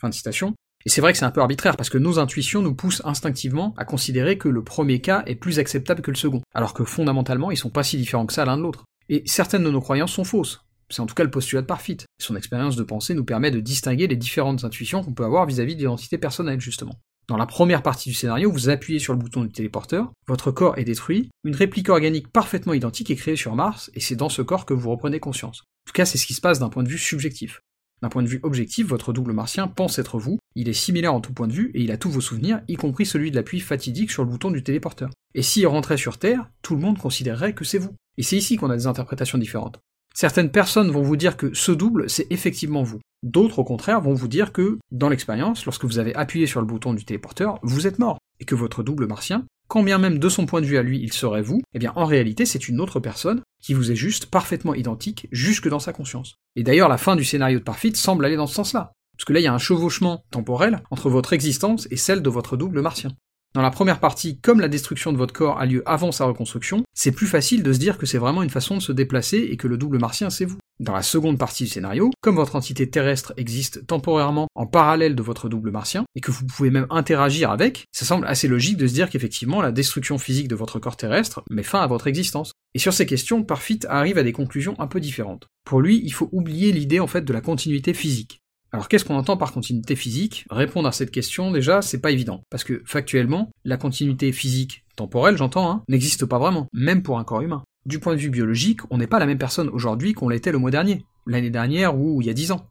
Fin 0.00 0.08
de 0.08 0.14
citation. 0.14 0.54
Et 0.86 0.88
c'est 0.88 1.00
vrai 1.00 1.12
que 1.12 1.18
c'est 1.18 1.24
un 1.24 1.30
peu 1.30 1.40
arbitraire 1.40 1.76
parce 1.76 1.90
que 1.90 1.98
nos 1.98 2.18
intuitions 2.18 2.62
nous 2.62 2.74
poussent 2.74 3.02
instinctivement 3.04 3.74
à 3.76 3.84
considérer 3.84 4.38
que 4.38 4.48
le 4.48 4.64
premier 4.64 5.00
cas 5.00 5.22
est 5.26 5.34
plus 5.34 5.58
acceptable 5.58 6.02
que 6.02 6.10
le 6.10 6.16
second, 6.16 6.40
alors 6.54 6.72
que 6.72 6.84
fondamentalement 6.84 7.50
ils 7.50 7.56
sont 7.56 7.70
pas 7.70 7.82
si 7.82 7.96
différents 7.96 8.26
que 8.26 8.32
ça 8.32 8.44
l'un 8.44 8.56
de 8.56 8.62
l'autre. 8.62 8.84
Et 9.08 9.22
certaines 9.26 9.64
de 9.64 9.70
nos 9.70 9.80
croyances 9.80 10.12
sont 10.12 10.24
fausses. 10.24 10.64
C'est 10.88 11.00
en 11.00 11.06
tout 11.06 11.14
cas 11.14 11.24
le 11.24 11.30
postulat 11.30 11.62
de 11.62 11.66
Parfit. 11.66 11.98
Son 12.20 12.36
expérience 12.36 12.76
de 12.76 12.82
pensée 12.82 13.14
nous 13.14 13.24
permet 13.24 13.50
de 13.50 13.60
distinguer 13.60 14.08
les 14.08 14.16
différentes 14.16 14.64
intuitions 14.64 15.02
qu'on 15.02 15.12
peut 15.12 15.24
avoir 15.24 15.46
vis-à-vis 15.46 15.74
de 15.74 15.80
l'identité 15.80 16.18
personnelle, 16.18 16.60
justement. 16.60 16.98
Dans 17.28 17.36
la 17.36 17.46
première 17.46 17.82
partie 17.82 18.08
du 18.08 18.14
scénario, 18.14 18.50
vous 18.50 18.70
appuyez 18.70 18.98
sur 18.98 19.12
le 19.12 19.20
bouton 19.20 19.44
du 19.44 19.52
téléporteur, 19.52 20.10
votre 20.26 20.50
corps 20.50 20.78
est 20.78 20.84
détruit, 20.84 21.30
une 21.44 21.54
réplique 21.54 21.88
organique 21.88 22.32
parfaitement 22.32 22.72
identique 22.72 23.10
est 23.10 23.16
créée 23.16 23.36
sur 23.36 23.54
Mars, 23.54 23.88
et 23.94 24.00
c'est 24.00 24.16
dans 24.16 24.28
ce 24.28 24.42
corps 24.42 24.66
que 24.66 24.74
vous 24.74 24.90
reprenez 24.90 25.20
conscience. 25.20 25.60
En 25.60 25.86
tout 25.86 25.92
cas, 25.92 26.06
c'est 26.06 26.18
ce 26.18 26.26
qui 26.26 26.34
se 26.34 26.40
passe 26.40 26.58
d'un 26.58 26.70
point 26.70 26.82
de 26.82 26.88
vue 26.88 26.98
subjectif. 26.98 27.60
D'un 28.02 28.08
point 28.08 28.22
de 28.22 28.28
vue 28.28 28.40
objectif, 28.42 28.86
votre 28.86 29.12
double 29.12 29.32
martien 29.32 29.68
pense 29.68 29.98
être 29.98 30.18
vous, 30.18 30.38
il 30.54 30.68
est 30.68 30.74
similaire 30.74 31.12
en 31.12 31.20
tout 31.20 31.34
point 31.34 31.46
de 31.46 31.52
vue, 31.52 31.70
et 31.74 31.82
il 31.82 31.90
a 31.90 31.98
tous 31.98 32.10
vos 32.10 32.20
souvenirs, 32.20 32.62
y 32.66 32.76
compris 32.76 33.04
celui 33.04 33.30
de 33.30 33.36
l'appui 33.36 33.60
fatidique 33.60 34.10
sur 34.10 34.24
le 34.24 34.30
bouton 34.30 34.50
du 34.50 34.62
téléporteur. 34.62 35.10
Et 35.34 35.42
s'il 35.42 35.66
rentrait 35.66 35.98
sur 35.98 36.18
Terre, 36.18 36.50
tout 36.62 36.74
le 36.74 36.80
monde 36.80 36.98
considérerait 36.98 37.54
que 37.54 37.64
c'est 37.64 37.78
vous. 37.78 37.94
Et 38.16 38.22
c'est 38.22 38.36
ici 38.36 38.56
qu'on 38.56 38.70
a 38.70 38.76
des 38.76 38.86
interprétations 38.86 39.38
différentes. 39.38 39.80
Certaines 40.14 40.50
personnes 40.50 40.90
vont 40.90 41.02
vous 41.02 41.16
dire 41.16 41.36
que 41.36 41.54
ce 41.54 41.72
double, 41.72 42.08
c'est 42.08 42.26
effectivement 42.30 42.82
vous. 42.82 43.00
D'autres, 43.22 43.58
au 43.58 43.64
contraire, 43.64 44.00
vont 44.00 44.14
vous 44.14 44.28
dire 44.28 44.52
que, 44.52 44.78
dans 44.90 45.08
l'expérience, 45.08 45.66
lorsque 45.66 45.84
vous 45.84 45.98
avez 45.98 46.14
appuyé 46.14 46.46
sur 46.46 46.60
le 46.60 46.66
bouton 46.66 46.94
du 46.94 47.04
téléporteur, 47.04 47.58
vous 47.62 47.86
êtes 47.86 47.98
mort, 47.98 48.18
et 48.40 48.44
que 48.44 48.54
votre 48.54 48.82
double 48.82 49.06
martien, 49.06 49.44
quand 49.70 49.84
bien 49.84 49.98
même 49.98 50.18
de 50.18 50.28
son 50.28 50.46
point 50.46 50.60
de 50.60 50.66
vue 50.66 50.78
à 50.78 50.82
lui 50.82 50.98
il 51.00 51.12
serait 51.12 51.42
vous, 51.42 51.62
eh 51.74 51.78
bien 51.78 51.92
en 51.94 52.04
réalité 52.04 52.44
c'est 52.44 52.68
une 52.68 52.80
autre 52.80 52.98
personne 52.98 53.40
qui 53.62 53.72
vous 53.72 53.92
est 53.92 53.96
juste 53.96 54.26
parfaitement 54.26 54.74
identique 54.74 55.28
jusque 55.30 55.68
dans 55.68 55.78
sa 55.78 55.92
conscience. 55.92 56.34
Et 56.56 56.64
d'ailleurs 56.64 56.88
la 56.88 56.98
fin 56.98 57.14
du 57.14 57.22
scénario 57.22 57.60
de 57.60 57.64
Parfit 57.64 57.94
semble 57.94 58.24
aller 58.24 58.34
dans 58.34 58.48
ce 58.48 58.54
sens-là, 58.56 58.92
parce 59.16 59.24
que 59.24 59.32
là 59.32 59.38
il 59.38 59.44
y 59.44 59.46
a 59.46 59.54
un 59.54 59.58
chevauchement 59.58 60.24
temporel 60.32 60.82
entre 60.90 61.08
votre 61.08 61.32
existence 61.32 61.86
et 61.92 61.96
celle 61.96 62.20
de 62.20 62.28
votre 62.28 62.56
double 62.56 62.82
martien. 62.82 63.12
Dans 63.54 63.62
la 63.62 63.70
première 63.70 64.00
partie, 64.00 64.40
comme 64.40 64.58
la 64.58 64.68
destruction 64.68 65.12
de 65.12 65.18
votre 65.18 65.34
corps 65.34 65.60
a 65.60 65.66
lieu 65.66 65.84
avant 65.86 66.10
sa 66.10 66.24
reconstruction, 66.24 66.82
c'est 66.92 67.12
plus 67.12 67.28
facile 67.28 67.62
de 67.62 67.72
se 67.72 67.78
dire 67.78 67.96
que 67.96 68.06
c'est 68.06 68.18
vraiment 68.18 68.42
une 68.42 68.50
façon 68.50 68.76
de 68.76 68.82
se 68.82 68.92
déplacer 68.92 69.38
et 69.38 69.56
que 69.56 69.68
le 69.68 69.78
double 69.78 70.00
martien 70.00 70.30
c'est 70.30 70.46
vous. 70.46 70.58
Dans 70.80 70.94
la 70.94 71.02
seconde 71.02 71.36
partie 71.36 71.64
du 71.64 71.68
scénario, 71.68 72.10
comme 72.22 72.36
votre 72.36 72.56
entité 72.56 72.88
terrestre 72.88 73.34
existe 73.36 73.86
temporairement 73.86 74.48
en 74.54 74.66
parallèle 74.66 75.14
de 75.14 75.22
votre 75.22 75.50
double 75.50 75.70
martien, 75.70 76.06
et 76.14 76.22
que 76.22 76.30
vous 76.30 76.46
pouvez 76.46 76.70
même 76.70 76.86
interagir 76.88 77.50
avec, 77.50 77.84
ça 77.92 78.06
semble 78.06 78.26
assez 78.26 78.48
logique 78.48 78.78
de 78.78 78.86
se 78.86 78.94
dire 78.94 79.10
qu'effectivement 79.10 79.60
la 79.60 79.72
destruction 79.72 80.16
physique 80.16 80.48
de 80.48 80.54
votre 80.54 80.78
corps 80.78 80.96
terrestre 80.96 81.42
met 81.50 81.64
fin 81.64 81.80
à 81.80 81.86
votre 81.86 82.06
existence. 82.06 82.52
Et 82.72 82.78
sur 82.78 82.94
ces 82.94 83.04
questions, 83.04 83.44
Parfit 83.44 83.80
arrive 83.90 84.16
à 84.16 84.22
des 84.22 84.32
conclusions 84.32 84.74
un 84.80 84.86
peu 84.86 85.00
différentes. 85.00 85.48
Pour 85.66 85.82
lui, 85.82 86.00
il 86.02 86.14
faut 86.14 86.30
oublier 86.32 86.72
l'idée 86.72 86.98
en 86.98 87.06
fait 87.06 87.26
de 87.26 87.32
la 87.34 87.42
continuité 87.42 87.92
physique. 87.92 88.40
Alors 88.72 88.88
qu'est-ce 88.88 89.04
qu'on 89.04 89.16
entend 89.16 89.36
par 89.36 89.52
continuité 89.52 89.96
physique? 89.96 90.46
Répondre 90.48 90.88
à 90.88 90.92
cette 90.92 91.10
question, 91.10 91.50
déjà, 91.50 91.82
c'est 91.82 92.00
pas 92.00 92.12
évident. 92.12 92.40
Parce 92.48 92.64
que, 92.64 92.80
factuellement, 92.86 93.50
la 93.64 93.76
continuité 93.76 94.32
physique, 94.32 94.84
temporelle 94.96 95.36
j'entends, 95.36 95.70
hein, 95.70 95.82
n'existe 95.88 96.24
pas 96.24 96.38
vraiment, 96.38 96.68
même 96.72 97.02
pour 97.02 97.18
un 97.18 97.24
corps 97.24 97.42
humain. 97.42 97.64
Du 97.86 97.98
point 97.98 98.14
de 98.14 98.20
vue 98.20 98.28
biologique, 98.28 98.80
on 98.90 98.98
n'est 98.98 99.06
pas 99.06 99.18
la 99.18 99.26
même 99.26 99.38
personne 99.38 99.70
aujourd'hui 99.70 100.12
qu'on 100.12 100.28
l'était 100.28 100.52
le 100.52 100.58
mois 100.58 100.70
dernier, 100.70 101.06
l'année 101.26 101.50
dernière 101.50 101.96
ou 101.98 102.20
il 102.20 102.26
y 102.26 102.30
a 102.30 102.34
dix 102.34 102.52
ans. 102.52 102.66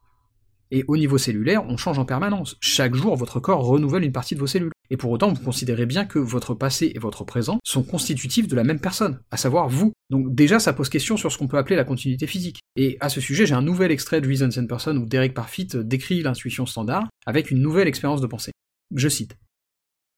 Et 0.71 0.85
au 0.87 0.97
niveau 0.97 1.17
cellulaire, 1.17 1.65
on 1.67 1.77
change 1.77 1.97
en 1.97 2.05
permanence. 2.05 2.57
Chaque 2.59 2.93
jour, 2.93 3.15
votre 3.15 3.39
corps 3.39 3.65
renouvelle 3.65 4.03
une 4.03 4.11
partie 4.11 4.35
de 4.35 4.39
vos 4.39 4.45
cellules. 4.45 4.71
Et 4.91 4.97
pour 4.97 5.09
autant, 5.09 5.33
vous 5.33 5.43
considérez 5.43 5.87
bien 5.87 6.05
que 6.05 6.19
votre 6.19 6.53
passé 6.53 6.91
et 6.93 6.99
votre 6.99 7.23
présent 7.23 7.59
sont 7.63 7.81
constitutifs 7.81 8.47
de 8.47 8.55
la 8.55 8.63
même 8.63 8.79
personne, 8.79 9.19
à 9.31 9.37
savoir 9.37 9.67
vous. 9.67 9.93
Donc 10.11 10.33
déjà, 10.35 10.59
ça 10.59 10.73
pose 10.73 10.89
question 10.89 11.17
sur 11.17 11.31
ce 11.31 11.39
qu'on 11.39 11.47
peut 11.47 11.57
appeler 11.57 11.75
la 11.75 11.85
continuité 11.85 12.27
physique. 12.27 12.59
Et 12.75 12.97
à 12.99 13.09
ce 13.09 13.19
sujet, 13.19 13.47
j'ai 13.47 13.55
un 13.55 13.63
nouvel 13.63 13.91
extrait 13.91 14.21
de 14.21 14.27
Reasons 14.27 14.61
and 14.61 14.67
Person 14.67 14.95
où 14.97 15.05
Derek 15.07 15.33
Parfit 15.33 15.69
décrit 15.73 16.21
l'intuition 16.21 16.67
standard 16.67 17.07
avec 17.25 17.49
une 17.49 17.61
nouvelle 17.61 17.87
expérience 17.87 18.21
de 18.21 18.27
pensée. 18.27 18.51
Je 18.95 19.09
cite. 19.09 19.35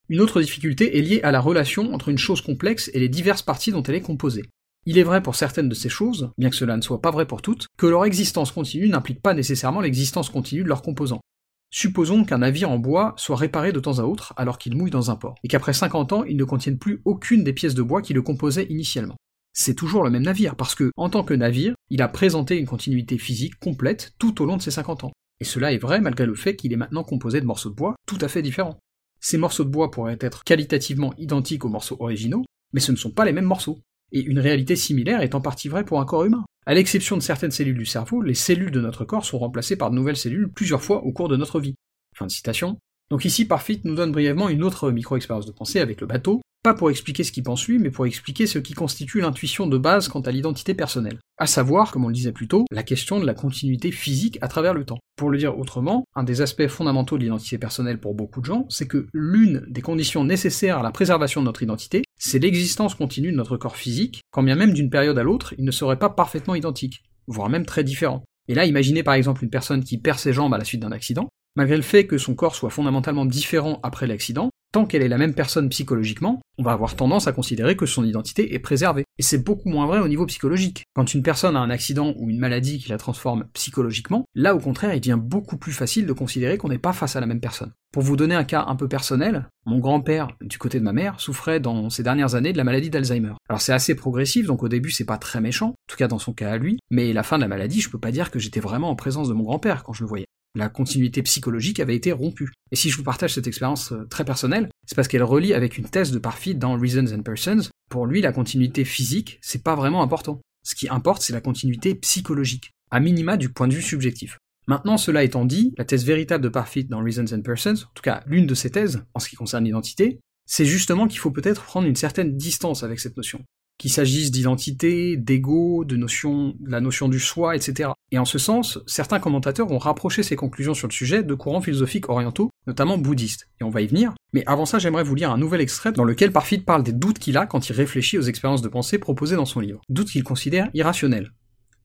Une 0.09 0.19
autre 0.19 0.41
difficulté 0.41 0.97
est 0.97 1.01
liée 1.01 1.21
à 1.23 1.31
la 1.31 1.39
relation 1.39 1.93
entre 1.93 2.09
une 2.09 2.17
chose 2.17 2.41
complexe 2.41 2.91
et 2.93 2.99
les 2.99 3.09
diverses 3.09 3.41
parties 3.41 3.71
dont 3.71 3.83
elle 3.83 3.95
est 3.95 4.01
composée. 4.01 4.43
Il 4.87 4.97
est 4.97 5.03
vrai 5.03 5.21
pour 5.21 5.35
certaines 5.35 5.69
de 5.69 5.75
ces 5.75 5.89
choses, 5.89 6.31
bien 6.39 6.49
que 6.49 6.55
cela 6.55 6.75
ne 6.75 6.81
soit 6.81 7.01
pas 7.01 7.11
vrai 7.11 7.27
pour 7.27 7.43
toutes, 7.43 7.67
que 7.77 7.85
leur 7.85 8.03
existence 8.03 8.51
continue 8.51 8.87
n'implique 8.87 9.21
pas 9.21 9.35
nécessairement 9.35 9.81
l'existence 9.81 10.29
continue 10.29 10.63
de 10.63 10.67
leurs 10.67 10.81
composants. 10.81 11.21
Supposons 11.69 12.25
qu'un 12.25 12.39
navire 12.39 12.71
en 12.71 12.79
bois 12.79 13.13
soit 13.15 13.35
réparé 13.35 13.71
de 13.71 13.79
temps 13.79 13.99
à 13.99 14.03
autre 14.03 14.33
alors 14.37 14.57
qu'il 14.57 14.75
mouille 14.75 14.89
dans 14.89 15.11
un 15.11 15.15
port, 15.15 15.35
et 15.43 15.47
qu'après 15.47 15.73
50 15.73 16.13
ans 16.13 16.23
il 16.23 16.35
ne 16.35 16.43
contienne 16.43 16.79
plus 16.79 17.01
aucune 17.05 17.43
des 17.43 17.53
pièces 17.53 17.75
de 17.75 17.83
bois 17.83 18.01
qui 18.01 18.13
le 18.13 18.23
composaient 18.23 18.65
initialement. 18.69 19.17
C'est 19.53 19.75
toujours 19.75 20.03
le 20.03 20.09
même 20.09 20.23
navire, 20.23 20.55
parce 20.55 20.75
que, 20.75 20.91
en 20.97 21.09
tant 21.09 21.23
que 21.23 21.33
navire, 21.33 21.75
il 21.89 22.01
a 22.01 22.07
présenté 22.07 22.57
une 22.57 22.65
continuité 22.65 23.17
physique 23.17 23.59
complète 23.59 24.13
tout 24.17 24.41
au 24.41 24.45
long 24.45 24.57
de 24.57 24.61
ses 24.61 24.71
50 24.71 25.03
ans. 25.03 25.11
Et 25.39 25.43
cela 25.45 25.73
est 25.73 25.77
vrai 25.77 26.01
malgré 26.01 26.25
le 26.25 26.35
fait 26.35 26.55
qu'il 26.55 26.73
est 26.73 26.77
maintenant 26.77 27.03
composé 27.03 27.39
de 27.39 27.45
morceaux 27.45 27.69
de 27.69 27.75
bois 27.75 27.95
tout 28.07 28.17
à 28.21 28.27
fait 28.27 28.41
différents. 28.41 28.79
Ces 29.19 29.37
morceaux 29.37 29.63
de 29.63 29.69
bois 29.69 29.91
pourraient 29.91 30.17
être 30.19 30.43
qualitativement 30.43 31.13
identiques 31.17 31.65
aux 31.65 31.69
morceaux 31.69 31.97
originaux, 31.99 32.43
mais 32.73 32.79
ce 32.79 32.91
ne 32.91 32.97
sont 32.97 33.11
pas 33.11 33.25
les 33.25 33.33
mêmes 33.33 33.45
morceaux. 33.45 33.79
Et 34.11 34.21
une 34.21 34.39
réalité 34.39 34.75
similaire 34.75 35.21
est 35.21 35.35
en 35.35 35.41
partie 35.41 35.69
vraie 35.69 35.85
pour 35.85 35.99
un 35.99 36.05
corps 36.05 36.25
humain. 36.25 36.43
À 36.65 36.73
l'exception 36.73 37.17
de 37.17 37.21
certaines 37.21 37.51
cellules 37.51 37.77
du 37.77 37.85
cerveau, 37.85 38.21
les 38.21 38.33
cellules 38.33 38.71
de 38.71 38.81
notre 38.81 39.05
corps 39.05 39.25
sont 39.25 39.39
remplacées 39.39 39.75
par 39.75 39.89
de 39.89 39.95
nouvelles 39.95 40.17
cellules 40.17 40.51
plusieurs 40.51 40.83
fois 40.83 41.03
au 41.03 41.11
cours 41.11 41.29
de 41.29 41.37
notre 41.37 41.59
vie. 41.59 41.75
Fin 42.15 42.27
de 42.27 42.31
citation. 42.31 42.77
Donc 43.09 43.25
ici, 43.25 43.45
Parfit 43.45 43.81
nous 43.83 43.95
donne 43.95 44.11
brièvement 44.11 44.47
une 44.47 44.63
autre 44.63 44.91
micro-expérience 44.91 45.45
de 45.45 45.51
pensée 45.51 45.79
avec 45.79 45.99
le 46.01 46.07
bateau, 46.07 46.41
pas 46.63 46.75
pour 46.75 46.91
expliquer 46.91 47.23
ce 47.23 47.31
qu'il 47.31 47.43
pense 47.43 47.67
lui, 47.67 47.79
mais 47.79 47.89
pour 47.89 48.05
expliquer 48.05 48.45
ce 48.45 48.59
qui 48.59 48.73
constitue 48.73 49.19
l'intuition 49.19 49.65
de 49.65 49.79
base 49.79 50.07
quant 50.07 50.21
à 50.21 50.31
l'identité 50.31 50.75
personnelle. 50.75 51.17
À 51.39 51.47
savoir, 51.47 51.91
comme 51.91 52.05
on 52.05 52.09
le 52.09 52.13
disait 52.13 52.31
plus 52.31 52.47
tôt, 52.47 52.65
la 52.69 52.83
question 52.83 53.19
de 53.19 53.25
la 53.25 53.33
continuité 53.33 53.91
physique 53.91 54.37
à 54.41 54.47
travers 54.47 54.75
le 54.75 54.85
temps. 54.85 54.99
Pour 55.17 55.31
le 55.31 55.39
dire 55.39 55.57
autrement, 55.57 56.05
un 56.15 56.23
des 56.23 56.41
aspects 56.41 56.67
fondamentaux 56.67 57.17
de 57.17 57.23
l'identité 57.23 57.57
personnelle 57.57 57.99
pour 57.99 58.13
beaucoup 58.13 58.41
de 58.41 58.45
gens, 58.45 58.67
c'est 58.69 58.87
que 58.87 59.07
l'une 59.11 59.65
des 59.67 59.81
conditions 59.81 60.23
nécessaires 60.23 60.77
à 60.77 60.83
la 60.83 60.91
préservation 60.91 61.41
de 61.41 61.45
notre 61.47 61.63
identité, 61.63 62.03
c'est 62.23 62.37
l'existence 62.37 62.93
continue 62.93 63.31
de 63.31 63.35
notre 63.35 63.57
corps 63.57 63.75
physique, 63.75 64.21
quand 64.29 64.43
bien 64.43 64.55
même 64.55 64.73
d'une 64.73 64.91
période 64.91 65.17
à 65.17 65.23
l'autre, 65.23 65.55
il 65.57 65.65
ne 65.65 65.71
serait 65.71 65.97
pas 65.97 66.11
parfaitement 66.11 66.53
identique, 66.53 67.01
voire 67.25 67.49
même 67.49 67.65
très 67.65 67.83
différent. 67.83 68.23
Et 68.47 68.53
là, 68.53 68.65
imaginez 68.65 69.01
par 69.01 69.15
exemple 69.15 69.43
une 69.43 69.49
personne 69.49 69.83
qui 69.83 69.97
perd 69.97 70.19
ses 70.19 70.31
jambes 70.31 70.53
à 70.53 70.59
la 70.59 70.63
suite 70.63 70.81
d'un 70.81 70.91
accident, 70.91 71.29
malgré 71.55 71.75
le 71.75 71.81
fait 71.81 72.05
que 72.05 72.19
son 72.19 72.35
corps 72.35 72.53
soit 72.53 72.69
fondamentalement 72.69 73.25
différent 73.25 73.79
après 73.81 74.05
l'accident, 74.05 74.51
tant 74.71 74.85
qu'elle 74.85 75.03
est 75.03 75.07
la 75.07 75.17
même 75.17 75.33
personne 75.33 75.69
psychologiquement, 75.69 76.41
on 76.57 76.63
va 76.63 76.71
avoir 76.71 76.95
tendance 76.95 77.27
à 77.27 77.31
considérer 77.31 77.75
que 77.75 77.85
son 77.85 78.03
identité 78.03 78.53
est 78.53 78.59
préservée. 78.59 79.03
Et 79.17 79.23
c'est 79.23 79.43
beaucoup 79.43 79.69
moins 79.69 79.85
vrai 79.85 79.99
au 79.99 80.07
niveau 80.07 80.25
psychologique. 80.25 80.83
Quand 80.93 81.13
une 81.13 81.23
personne 81.23 81.55
a 81.55 81.59
un 81.59 81.69
accident 81.69 82.13
ou 82.17 82.29
une 82.29 82.39
maladie 82.39 82.79
qui 82.79 82.89
la 82.89 82.97
transforme 82.97 83.45
psychologiquement, 83.53 84.25
là 84.35 84.55
au 84.55 84.59
contraire, 84.59 84.93
il 84.93 85.01
devient 85.01 85.19
beaucoup 85.19 85.57
plus 85.57 85.73
facile 85.73 86.05
de 86.05 86.13
considérer 86.13 86.57
qu'on 86.57 86.69
n'est 86.69 86.77
pas 86.77 86.93
face 86.93 87.15
à 87.15 87.19
la 87.19 87.25
même 87.25 87.41
personne. 87.41 87.73
Pour 87.91 88.03
vous 88.03 88.15
donner 88.15 88.35
un 88.35 88.45
cas 88.45 88.63
un 88.67 88.75
peu 88.75 88.87
personnel, 88.87 89.49
mon 89.65 89.79
grand-père, 89.79 90.29
du 90.41 90.57
côté 90.57 90.79
de 90.79 90.83
ma 90.83 90.93
mère, 90.93 91.19
souffrait 91.19 91.59
dans 91.59 91.89
ces 91.89 92.03
dernières 92.03 92.35
années 92.35 92.53
de 92.53 92.57
la 92.57 92.63
maladie 92.63 92.89
d'Alzheimer. 92.89 93.33
Alors 93.49 93.59
c'est 93.59 93.73
assez 93.73 93.95
progressif, 93.95 94.45
donc 94.45 94.63
au 94.63 94.69
début 94.69 94.91
c'est 94.91 95.05
pas 95.05 95.17
très 95.17 95.41
méchant, 95.41 95.69
en 95.69 95.75
tout 95.87 95.97
cas 95.97 96.07
dans 96.07 96.19
son 96.19 96.31
cas 96.31 96.51
à 96.51 96.57
lui, 96.57 96.79
mais 96.89 97.11
la 97.11 97.23
fin 97.23 97.37
de 97.37 97.41
la 97.41 97.49
maladie, 97.49 97.81
je 97.81 97.89
peux 97.89 97.99
pas 97.99 98.11
dire 98.11 98.31
que 98.31 98.39
j'étais 98.39 98.61
vraiment 98.61 98.89
en 98.89 98.95
présence 98.95 99.27
de 99.27 99.33
mon 99.33 99.43
grand-père 99.43 99.83
quand 99.83 99.93
je 99.93 100.03
le 100.03 100.07
voyais 100.07 100.27
la 100.55 100.69
continuité 100.69 101.21
psychologique 101.23 101.79
avait 101.79 101.95
été 101.95 102.11
rompue. 102.11 102.51
Et 102.71 102.75
si 102.75 102.89
je 102.89 102.97
vous 102.97 103.03
partage 103.03 103.35
cette 103.35 103.47
expérience 103.47 103.91
euh, 103.91 104.05
très 104.09 104.25
personnelle, 104.25 104.69
c'est 104.85 104.95
parce 104.95 105.07
qu'elle 105.07 105.23
relie 105.23 105.53
avec 105.53 105.77
une 105.77 105.89
thèse 105.89 106.11
de 106.11 106.19
Parfit 106.19 106.55
dans 106.55 106.77
Reasons 106.77 107.13
and 107.13 107.23
Persons. 107.23 107.69
Pour 107.89 108.05
lui, 108.05 108.21
la 108.21 108.31
continuité 108.31 108.85
physique, 108.85 109.39
c'est 109.41 109.63
pas 109.63 109.75
vraiment 109.75 110.01
important. 110.01 110.41
Ce 110.63 110.75
qui 110.75 110.89
importe, 110.89 111.21
c'est 111.21 111.33
la 111.33 111.41
continuité 111.41 111.95
psychologique, 111.95 112.71
à 112.91 112.99
minima 112.99 113.37
du 113.37 113.49
point 113.49 113.67
de 113.67 113.73
vue 113.73 113.81
subjectif. 113.81 114.37
Maintenant, 114.67 114.97
cela 114.97 115.23
étant 115.23 115.45
dit, 115.45 115.73
la 115.77 115.85
thèse 115.85 116.05
véritable 116.05 116.43
de 116.43 116.49
Parfit 116.49 116.85
dans 116.85 117.03
Reasons 117.03 117.33
and 117.33 117.41
Persons, 117.41 117.83
en 117.83 117.93
tout 117.95 118.03
cas 118.03 118.23
l'une 118.27 118.45
de 118.45 118.53
ses 118.53 118.69
thèses 118.69 119.03
en 119.13 119.19
ce 119.19 119.27
qui 119.27 119.35
concerne 119.35 119.65
l'identité, 119.65 120.19
c'est 120.45 120.65
justement 120.65 121.07
qu'il 121.07 121.19
faut 121.19 121.31
peut-être 121.31 121.63
prendre 121.63 121.87
une 121.87 121.95
certaine 121.95 122.37
distance 122.37 122.83
avec 122.83 122.99
cette 122.99 123.17
notion. 123.17 123.43
Qu'il 123.77 123.91
s'agisse 123.91 124.31
d'identité, 124.31 125.17
d'ego, 125.17 125.85
de 125.85 125.95
notion, 125.95 126.55
la 126.63 126.81
notion 126.81 127.09
du 127.09 127.19
soi, 127.19 127.55
etc. 127.55 127.89
Et 128.11 128.19
en 128.19 128.25
ce 128.25 128.37
sens, 128.37 128.79
certains 128.85 129.19
commentateurs 129.19 129.71
ont 129.71 129.79
rapproché 129.79 130.21
ces 130.21 130.35
conclusions 130.35 130.73
sur 130.73 130.87
le 130.87 130.93
sujet 130.93 131.23
de 131.23 131.33
courants 131.33 131.61
philosophiques 131.61 132.09
orientaux, 132.09 132.51
notamment 132.67 132.97
bouddhistes, 132.97 133.49
et 133.59 133.63
on 133.63 133.69
va 133.69 133.81
y 133.81 133.87
venir. 133.87 134.13
Mais 134.33 134.43
avant 134.45 134.65
ça, 134.65 134.79
j'aimerais 134.79 135.03
vous 135.03 135.15
lire 135.15 135.31
un 135.31 135.37
nouvel 135.37 135.61
extrait 135.61 135.91
dans 135.91 136.03
lequel 136.03 136.31
Parfit 136.31 136.59
parle 136.59 136.83
des 136.83 136.93
doutes 136.93 137.19
qu'il 137.19 137.37
a 137.37 137.45
quand 137.45 137.69
il 137.69 137.73
réfléchit 137.73 138.17
aux 138.17 138.23
expériences 138.23 138.61
de 138.61 138.67
pensée 138.67 138.99
proposées 138.99 139.35
dans 139.35 139.45
son 139.45 139.59
livre, 139.59 139.81
doutes 139.89 140.11
qu'il 140.11 140.23
considère 140.23 140.69
irrationnels. 140.73 141.31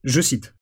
Je 0.03 0.21
cite. 0.21 0.53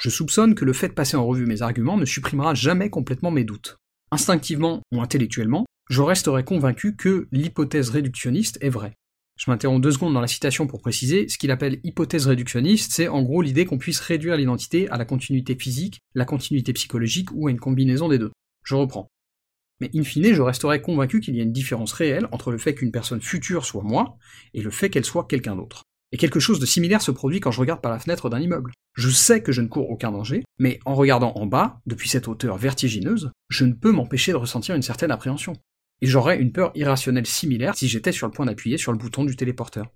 Je 0.00 0.08
soupçonne 0.08 0.54
que 0.54 0.64
le 0.64 0.72
fait 0.72 0.88
de 0.88 0.94
passer 0.94 1.16
en 1.16 1.26
revue 1.26 1.44
mes 1.44 1.60
arguments 1.60 1.98
ne 1.98 2.06
supprimera 2.06 2.54
jamais 2.54 2.88
complètement 2.88 3.30
mes 3.30 3.44
doutes. 3.44 3.76
Instinctivement 4.12 4.80
ou 4.92 5.02
intellectuellement, 5.02 5.66
je 5.90 6.02
resterai 6.02 6.42
convaincu 6.42 6.96
que 6.96 7.28
l'hypothèse 7.32 7.90
réductionniste 7.90 8.58
est 8.62 8.70
vraie. 8.70 8.94
Je 9.40 9.50
m'interromps 9.50 9.80
deux 9.80 9.92
secondes 9.92 10.12
dans 10.12 10.20
la 10.20 10.26
citation 10.26 10.66
pour 10.66 10.82
préciser, 10.82 11.26
ce 11.30 11.38
qu'il 11.38 11.50
appelle 11.50 11.80
hypothèse 11.82 12.26
réductionniste, 12.26 12.92
c'est 12.92 13.08
en 13.08 13.22
gros 13.22 13.40
l'idée 13.40 13.64
qu'on 13.64 13.78
puisse 13.78 13.98
réduire 13.98 14.36
l'identité 14.36 14.86
à 14.90 14.98
la 14.98 15.06
continuité 15.06 15.56
physique, 15.58 16.02
la 16.14 16.26
continuité 16.26 16.74
psychologique 16.74 17.30
ou 17.32 17.48
à 17.48 17.50
une 17.50 17.58
combinaison 17.58 18.10
des 18.10 18.18
deux. 18.18 18.32
Je 18.64 18.74
reprends. 18.74 19.08
Mais 19.80 19.88
in 19.94 20.02
fine, 20.02 20.34
je 20.34 20.42
resterai 20.42 20.82
convaincu 20.82 21.20
qu'il 21.20 21.34
y 21.36 21.40
a 21.40 21.42
une 21.42 21.52
différence 21.52 21.94
réelle 21.94 22.28
entre 22.32 22.50
le 22.50 22.58
fait 22.58 22.74
qu'une 22.74 22.92
personne 22.92 23.22
future 23.22 23.64
soit 23.64 23.82
moi 23.82 24.18
et 24.52 24.60
le 24.60 24.70
fait 24.70 24.90
qu'elle 24.90 25.06
soit 25.06 25.26
quelqu'un 25.26 25.56
d'autre. 25.56 25.84
Et 26.12 26.18
quelque 26.18 26.38
chose 26.38 26.60
de 26.60 26.66
similaire 26.66 27.00
se 27.00 27.10
produit 27.10 27.40
quand 27.40 27.50
je 27.50 27.60
regarde 27.60 27.80
par 27.80 27.92
la 27.92 27.98
fenêtre 27.98 28.28
d'un 28.28 28.40
immeuble. 28.40 28.72
Je 28.92 29.08
sais 29.08 29.42
que 29.42 29.52
je 29.52 29.62
ne 29.62 29.68
cours 29.68 29.88
aucun 29.88 30.12
danger, 30.12 30.44
mais 30.58 30.80
en 30.84 30.94
regardant 30.94 31.32
en 31.36 31.46
bas, 31.46 31.80
depuis 31.86 32.10
cette 32.10 32.28
hauteur 32.28 32.58
vertigineuse, 32.58 33.30
je 33.48 33.64
ne 33.64 33.72
peux 33.72 33.92
m'empêcher 33.92 34.32
de 34.32 34.36
ressentir 34.36 34.74
une 34.74 34.82
certaine 34.82 35.12
appréhension 35.12 35.54
et 36.02 36.06
j'aurais 36.06 36.38
une 36.38 36.52
peur 36.52 36.72
irrationnelle 36.74 37.26
similaire 37.26 37.74
si 37.74 37.88
j'étais 37.88 38.12
sur 38.12 38.26
le 38.26 38.32
point 38.32 38.46
d'appuyer 38.46 38.78
sur 38.78 38.92
le 38.92 38.98
bouton 38.98 39.24
du 39.24 39.36
téléporteur. 39.36 39.86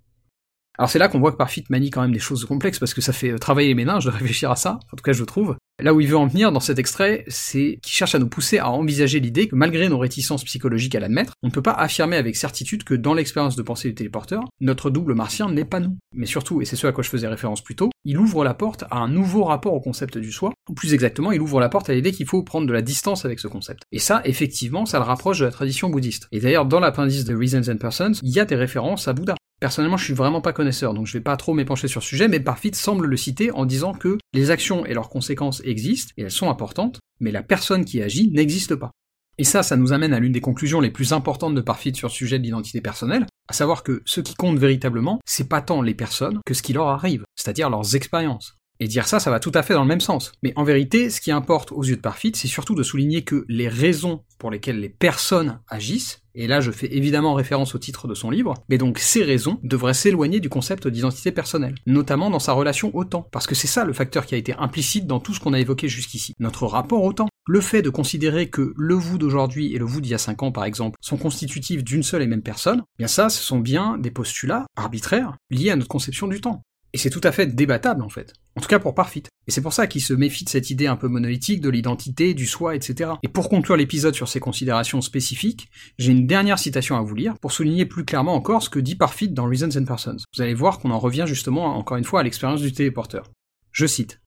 Alors 0.77 0.89
c'est 0.89 0.99
là 0.99 1.07
qu'on 1.07 1.19
voit 1.19 1.31
que 1.31 1.37
Parfit 1.37 1.63
manie 1.69 1.89
quand 1.89 2.01
même 2.01 2.11
des 2.11 2.19
choses 2.19 2.45
complexes 2.45 2.79
parce 2.79 2.93
que 2.93 3.01
ça 3.01 3.13
fait 3.13 3.31
euh, 3.31 3.37
travailler 3.37 3.69
les 3.69 3.75
méninges 3.75 4.05
de 4.05 4.09
réfléchir 4.11 4.51
à 4.51 4.55
ça, 4.55 4.79
en 4.91 4.95
tout 4.95 5.03
cas 5.03 5.13
je 5.13 5.23
trouve. 5.23 5.55
Là 5.81 5.93
où 5.93 5.99
il 5.99 6.07
veut 6.07 6.15
en 6.15 6.27
venir 6.27 6.53
dans 6.53 6.61
cet 6.61 6.79
extrait, 6.79 7.25
c'est 7.27 7.79
qu'il 7.81 7.91
cherche 7.91 8.15
à 8.15 8.19
nous 8.19 8.29
pousser 8.29 8.59
à 8.59 8.69
envisager 8.69 9.19
l'idée 9.19 9.49
que 9.49 9.55
malgré 9.55 9.89
nos 9.89 9.97
réticences 9.97 10.45
psychologiques 10.45 10.95
à 10.95 11.01
l'admettre, 11.01 11.33
on 11.43 11.47
ne 11.47 11.51
peut 11.51 11.61
pas 11.61 11.73
affirmer 11.73 12.15
avec 12.15 12.37
certitude 12.37 12.85
que 12.85 12.93
dans 12.93 13.13
l'expérience 13.13 13.57
de 13.57 13.61
pensée 13.61 13.89
du 13.89 13.95
téléporteur, 13.95 14.45
notre 14.61 14.89
double 14.89 15.15
martien 15.15 15.51
n'est 15.51 15.65
pas 15.65 15.81
nous. 15.81 15.97
Mais 16.13 16.27
surtout, 16.27 16.61
et 16.61 16.65
c'est 16.65 16.77
ce 16.77 16.87
à 16.87 16.93
quoi 16.93 17.03
je 17.03 17.09
faisais 17.09 17.27
référence 17.27 17.61
plus 17.61 17.75
tôt, 17.75 17.89
il 18.05 18.17
ouvre 18.17 18.45
la 18.45 18.53
porte 18.53 18.85
à 18.89 18.99
un 18.99 19.09
nouveau 19.09 19.43
rapport 19.43 19.73
au 19.73 19.81
concept 19.81 20.17
du 20.17 20.31
soi, 20.31 20.53
ou 20.69 20.73
plus 20.73 20.93
exactement, 20.93 21.33
il 21.33 21.41
ouvre 21.41 21.59
la 21.59 21.67
porte 21.67 21.89
à 21.89 21.93
l'idée 21.93 22.13
qu'il 22.13 22.27
faut 22.27 22.41
prendre 22.41 22.67
de 22.67 22.73
la 22.73 22.81
distance 22.81 23.25
avec 23.25 23.39
ce 23.39 23.49
concept. 23.49 23.83
Et 23.91 23.99
ça, 23.99 24.21
effectivement, 24.23 24.85
ça 24.85 24.99
le 24.99 25.03
rapproche 25.03 25.39
de 25.39 25.45
la 25.45 25.51
tradition 25.51 25.89
bouddhiste. 25.89 26.27
Et 26.31 26.39
d'ailleurs, 26.39 26.65
dans 26.65 26.79
l'appendice 26.79 27.25
de 27.25 27.35
Reasons 27.35 27.69
and 27.69 27.77
Persons, 27.77 28.13
il 28.23 28.31
y 28.31 28.39
a 28.39 28.45
des 28.45 28.55
références 28.55 29.09
à 29.09 29.13
Bouddha. 29.13 29.35
Personnellement, 29.61 29.97
je 29.97 30.03
suis 30.03 30.13
vraiment 30.13 30.41
pas 30.41 30.53
connaisseur, 30.53 30.93
donc 30.93 31.07
je 31.07 31.13
vais 31.13 31.23
pas 31.23 31.37
trop 31.37 31.53
m'épancher 31.53 31.87
sur 31.87 32.01
le 32.01 32.05
sujet, 32.05 32.27
mais 32.27 32.39
Parfit 32.39 32.73
semble 32.73 33.07
le 33.07 33.17
citer 33.17 33.51
en 33.51 33.65
disant 33.65 33.93
que 33.93 34.17
les 34.33 34.51
actions 34.51 34.85
et 34.85 34.93
leurs 34.93 35.09
conséquences 35.09 35.61
existent, 35.63 36.13
et 36.17 36.23
elles 36.23 36.31
sont 36.31 36.49
importantes, 36.49 36.99
mais 37.19 37.31
la 37.31 37.43
personne 37.43 37.85
qui 37.85 38.01
agit 38.01 38.29
n'existe 38.31 38.75
pas. 38.75 38.91
Et 39.37 39.43
ça, 39.43 39.63
ça 39.63 39.75
nous 39.75 39.91
amène 39.91 40.13
à 40.13 40.19
l'une 40.19 40.31
des 40.31 40.41
conclusions 40.41 40.79
les 40.79 40.91
plus 40.91 41.13
importantes 41.13 41.55
de 41.55 41.61
Parfit 41.61 41.95
sur 41.95 42.07
le 42.07 42.13
sujet 42.13 42.37
de 42.37 42.43
l'identité 42.43 42.81
personnelle, 42.81 43.25
à 43.47 43.53
savoir 43.53 43.83
que 43.83 44.01
ce 44.05 44.21
qui 44.21 44.33
compte 44.35 44.57
véritablement, 44.57 45.19
c'est 45.25 45.49
pas 45.49 45.61
tant 45.61 45.81
les 45.81 45.93
personnes 45.93 46.39
que 46.45 46.53
ce 46.53 46.61
qui 46.61 46.73
leur 46.73 46.87
arrive, 46.87 47.23
c'est-à-dire 47.35 47.69
leurs 47.69 47.95
expériences. 47.95 48.57
Et 48.79 48.87
dire 48.87 49.07
ça, 49.07 49.19
ça 49.19 49.31
va 49.31 49.39
tout 49.39 49.51
à 49.53 49.63
fait 49.63 49.73
dans 49.73 49.83
le 49.83 49.87
même 49.87 50.01
sens. 50.01 50.33
Mais 50.43 50.51
en 50.57 50.63
vérité, 50.63 51.09
ce 51.09 51.21
qui 51.21 51.31
importe 51.31 51.71
aux 51.71 51.83
yeux 51.83 51.95
de 51.95 52.01
Parfit, 52.01 52.33
c'est 52.35 52.49
surtout 52.49 52.75
de 52.75 52.83
souligner 52.83 53.23
que 53.23 53.45
les 53.47 53.69
raisons 53.69 54.23
pour 54.37 54.51
lesquelles 54.51 54.79
les 54.79 54.89
personnes 54.89 55.61
agissent, 55.69 56.21
et 56.35 56.47
là 56.47 56.61
je 56.61 56.71
fais 56.71 56.93
évidemment 56.95 57.33
référence 57.33 57.75
au 57.75 57.79
titre 57.79 58.07
de 58.07 58.13
son 58.13 58.29
livre, 58.29 58.53
mais 58.69 58.77
donc 58.77 58.99
ces 58.99 59.23
raisons 59.23 59.59
devraient 59.63 59.93
s'éloigner 59.93 60.39
du 60.39 60.49
concept 60.49 60.87
d'identité 60.87 61.31
personnelle, 61.31 61.75
notamment 61.85 62.29
dans 62.29 62.39
sa 62.39 62.53
relation 62.53 62.95
au 62.95 63.03
temps, 63.03 63.27
parce 63.31 63.47
que 63.47 63.55
c'est 63.55 63.67
ça 63.67 63.85
le 63.85 63.93
facteur 63.93 64.25
qui 64.25 64.35
a 64.35 64.37
été 64.37 64.53
implicite 64.53 65.07
dans 65.07 65.19
tout 65.19 65.33
ce 65.33 65.39
qu'on 65.39 65.53
a 65.53 65.59
évoqué 65.59 65.87
jusqu'ici, 65.87 66.33
notre 66.39 66.67
rapport 66.67 67.03
au 67.03 67.13
temps. 67.13 67.27
Le 67.47 67.61
fait 67.61 67.83
de 67.83 67.91
considérer 67.91 68.49
que 68.49 68.73
le 68.75 68.95
vous 68.95 69.19
d'aujourd'hui 69.19 69.75
et 69.75 69.77
le 69.77 69.85
vous 69.85 70.01
d'il 70.01 70.11
y 70.11 70.15
a 70.15 70.19
5 70.19 70.43
ans 70.43 70.51
par 70.51 70.65
exemple 70.65 70.97
sont 70.99 71.17
constitutifs 71.17 71.83
d'une 71.83 72.03
seule 72.03 72.23
et 72.23 72.27
même 72.27 72.41
personne, 72.41 72.81
eh 72.95 72.97
bien 72.99 73.07
ça 73.07 73.29
ce 73.29 73.41
sont 73.41 73.59
bien 73.59 73.97
des 73.97 74.11
postulats 74.11 74.65
arbitraires 74.75 75.37
liés 75.51 75.69
à 75.69 75.75
notre 75.75 75.89
conception 75.89 76.27
du 76.27 76.41
temps. 76.41 76.63
Et 76.95 76.97
c'est 76.97 77.09
tout 77.09 77.19
à 77.25 77.33
fait 77.33 77.47
débattable 77.47 78.01
en 78.01 78.07
fait. 78.07 78.31
En 78.55 78.61
tout 78.61 78.69
cas 78.69 78.79
pour 78.79 78.95
Parfit. 78.95 79.23
Et 79.47 79.51
c'est 79.51 79.59
pour 79.59 79.73
ça 79.73 79.85
qu'il 79.85 80.01
se 80.01 80.13
méfie 80.13 80.45
de 80.45 80.49
cette 80.49 80.69
idée 80.69 80.87
un 80.87 80.95
peu 80.95 81.09
monolithique 81.09 81.59
de 81.59 81.67
l'identité, 81.67 82.33
du 82.33 82.45
soi, 82.45 82.73
etc. 82.73 83.11
Et 83.21 83.27
pour 83.27 83.49
conclure 83.49 83.75
l'épisode 83.75 84.15
sur 84.15 84.29
ces 84.29 84.39
considérations 84.39 85.01
spécifiques, 85.01 85.67
j'ai 85.99 86.13
une 86.13 86.25
dernière 86.25 86.57
citation 86.57 86.95
à 86.95 87.01
vous 87.01 87.13
lire 87.13 87.37
pour 87.41 87.51
souligner 87.51 87.85
plus 87.85 88.05
clairement 88.05 88.33
encore 88.33 88.63
ce 88.63 88.69
que 88.69 88.79
dit 88.79 88.95
Parfit 88.95 89.27
dans 89.27 89.45
Reasons 89.45 89.77
and 89.77 89.83
Persons. 89.83 90.15
Vous 90.33 90.41
allez 90.41 90.53
voir 90.53 90.79
qu'on 90.79 90.91
en 90.91 90.97
revient 90.97 91.25
justement 91.27 91.77
encore 91.77 91.97
une 91.97 92.05
fois 92.05 92.21
à 92.21 92.23
l'expérience 92.23 92.61
du 92.61 92.71
téléporteur. 92.71 93.29
Je 93.73 93.87
cite. 93.87 94.21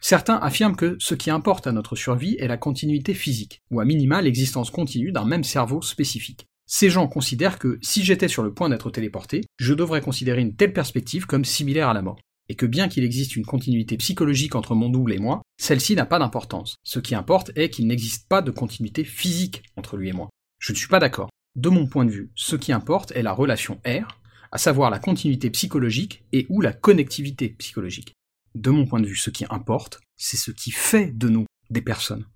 Certains 0.00 0.36
affirment 0.36 0.76
que 0.76 0.96
ce 0.98 1.14
qui 1.14 1.28
importe 1.28 1.66
à 1.66 1.72
notre 1.72 1.94
survie 1.94 2.36
est 2.38 2.48
la 2.48 2.56
continuité 2.56 3.12
physique, 3.12 3.60
ou 3.70 3.80
à 3.80 3.84
minima 3.84 4.22
l'existence 4.22 4.70
continue 4.70 5.12
d'un 5.12 5.26
même 5.26 5.44
cerveau 5.44 5.82
spécifique. 5.82 6.46
Ces 6.70 6.90
gens 6.90 7.08
considèrent 7.08 7.58
que 7.58 7.78
si 7.80 8.04
j'étais 8.04 8.28
sur 8.28 8.42
le 8.42 8.52
point 8.52 8.68
d'être 8.68 8.90
téléporté, 8.90 9.40
je 9.56 9.72
devrais 9.72 10.02
considérer 10.02 10.42
une 10.42 10.54
telle 10.54 10.74
perspective 10.74 11.24
comme 11.24 11.46
similaire 11.46 11.88
à 11.88 11.94
la 11.94 12.02
mort, 12.02 12.20
et 12.50 12.56
que 12.56 12.66
bien 12.66 12.88
qu'il 12.88 13.04
existe 13.04 13.36
une 13.36 13.46
continuité 13.46 13.96
psychologique 13.96 14.54
entre 14.54 14.74
mon 14.74 14.90
double 14.90 15.14
et 15.14 15.18
moi, 15.18 15.40
celle-ci 15.58 15.94
n'a 15.94 16.04
pas 16.04 16.18
d'importance. 16.18 16.76
Ce 16.84 16.98
qui 16.98 17.14
importe 17.14 17.52
est 17.56 17.70
qu'il 17.70 17.86
n'existe 17.86 18.28
pas 18.28 18.42
de 18.42 18.50
continuité 18.50 19.04
physique 19.04 19.62
entre 19.76 19.96
lui 19.96 20.10
et 20.10 20.12
moi. 20.12 20.28
Je 20.60 20.72
ne 20.72 20.76
suis 20.76 20.88
pas 20.88 20.98
d'accord. 20.98 21.30
De 21.56 21.70
mon 21.70 21.86
point 21.86 22.04
de 22.04 22.10
vue, 22.10 22.30
ce 22.34 22.54
qui 22.54 22.72
importe 22.72 23.12
est 23.12 23.22
la 23.22 23.32
relation 23.32 23.80
R, 23.86 24.20
à 24.52 24.58
savoir 24.58 24.90
la 24.90 24.98
continuité 24.98 25.48
psychologique 25.48 26.22
et 26.32 26.44
ou 26.50 26.60
la 26.60 26.74
connectivité 26.74 27.48
psychologique. 27.58 28.12
De 28.54 28.68
mon 28.68 28.86
point 28.86 29.00
de 29.00 29.06
vue, 29.06 29.16
ce 29.16 29.30
qui 29.30 29.46
importe, 29.48 30.00
c'est 30.18 30.36
ce 30.36 30.50
qui 30.50 30.70
fait 30.70 31.16
de 31.16 31.30
nous 31.30 31.46
des 31.70 31.82
personnes. 31.82 32.26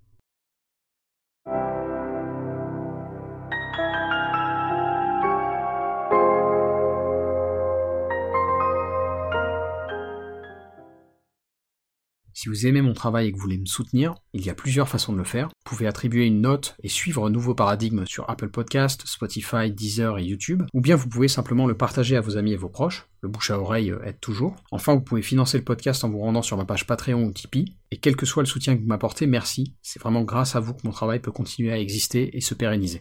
Si 12.43 12.49
vous 12.49 12.67
aimez 12.67 12.81
mon 12.81 12.91
travail 12.91 13.27
et 13.27 13.31
que 13.31 13.37
vous 13.37 13.43
voulez 13.43 13.57
me 13.57 13.65
soutenir, 13.65 14.15
il 14.33 14.45
y 14.45 14.49
a 14.49 14.53
plusieurs 14.53 14.89
façons 14.89 15.13
de 15.13 15.17
le 15.17 15.23
faire. 15.23 15.47
Vous 15.47 15.63
pouvez 15.63 15.87
attribuer 15.87 16.25
une 16.25 16.41
note 16.41 16.75
et 16.83 16.89
suivre 16.89 17.25
un 17.25 17.29
nouveau 17.29 17.55
paradigme 17.55 18.05
sur 18.05 18.29
Apple 18.29 18.49
Podcast, 18.49 19.03
Spotify, 19.05 19.71
Deezer 19.71 20.19
et 20.19 20.25
YouTube, 20.25 20.63
ou 20.73 20.81
bien 20.81 20.97
vous 20.97 21.07
pouvez 21.07 21.29
simplement 21.29 21.67
le 21.67 21.77
partager 21.77 22.17
à 22.17 22.19
vos 22.19 22.35
amis 22.35 22.51
et 22.51 22.57
vos 22.57 22.67
proches. 22.67 23.07
Le 23.21 23.29
bouche 23.29 23.49
à 23.49 23.57
oreille 23.57 23.91
euh, 23.91 24.03
aide 24.03 24.19
toujours. 24.19 24.57
Enfin, 24.71 24.93
vous 24.93 24.99
pouvez 24.99 25.21
financer 25.21 25.57
le 25.57 25.63
podcast 25.63 26.03
en 26.03 26.09
vous 26.09 26.19
rendant 26.19 26.41
sur 26.41 26.57
ma 26.57 26.65
page 26.65 26.85
Patreon 26.85 27.23
ou 27.23 27.31
Tipeee. 27.31 27.77
Et 27.91 27.95
quel 27.95 28.17
que 28.17 28.25
soit 28.25 28.43
le 28.43 28.47
soutien 28.47 28.75
que 28.75 28.81
vous 28.81 28.89
m'apportez, 28.89 29.25
merci. 29.25 29.77
C'est 29.81 30.01
vraiment 30.01 30.23
grâce 30.23 30.57
à 30.57 30.59
vous 30.59 30.73
que 30.73 30.81
mon 30.83 30.91
travail 30.91 31.21
peut 31.21 31.31
continuer 31.31 31.71
à 31.71 31.79
exister 31.79 32.35
et 32.35 32.41
se 32.41 32.55
pérenniser. 32.55 32.99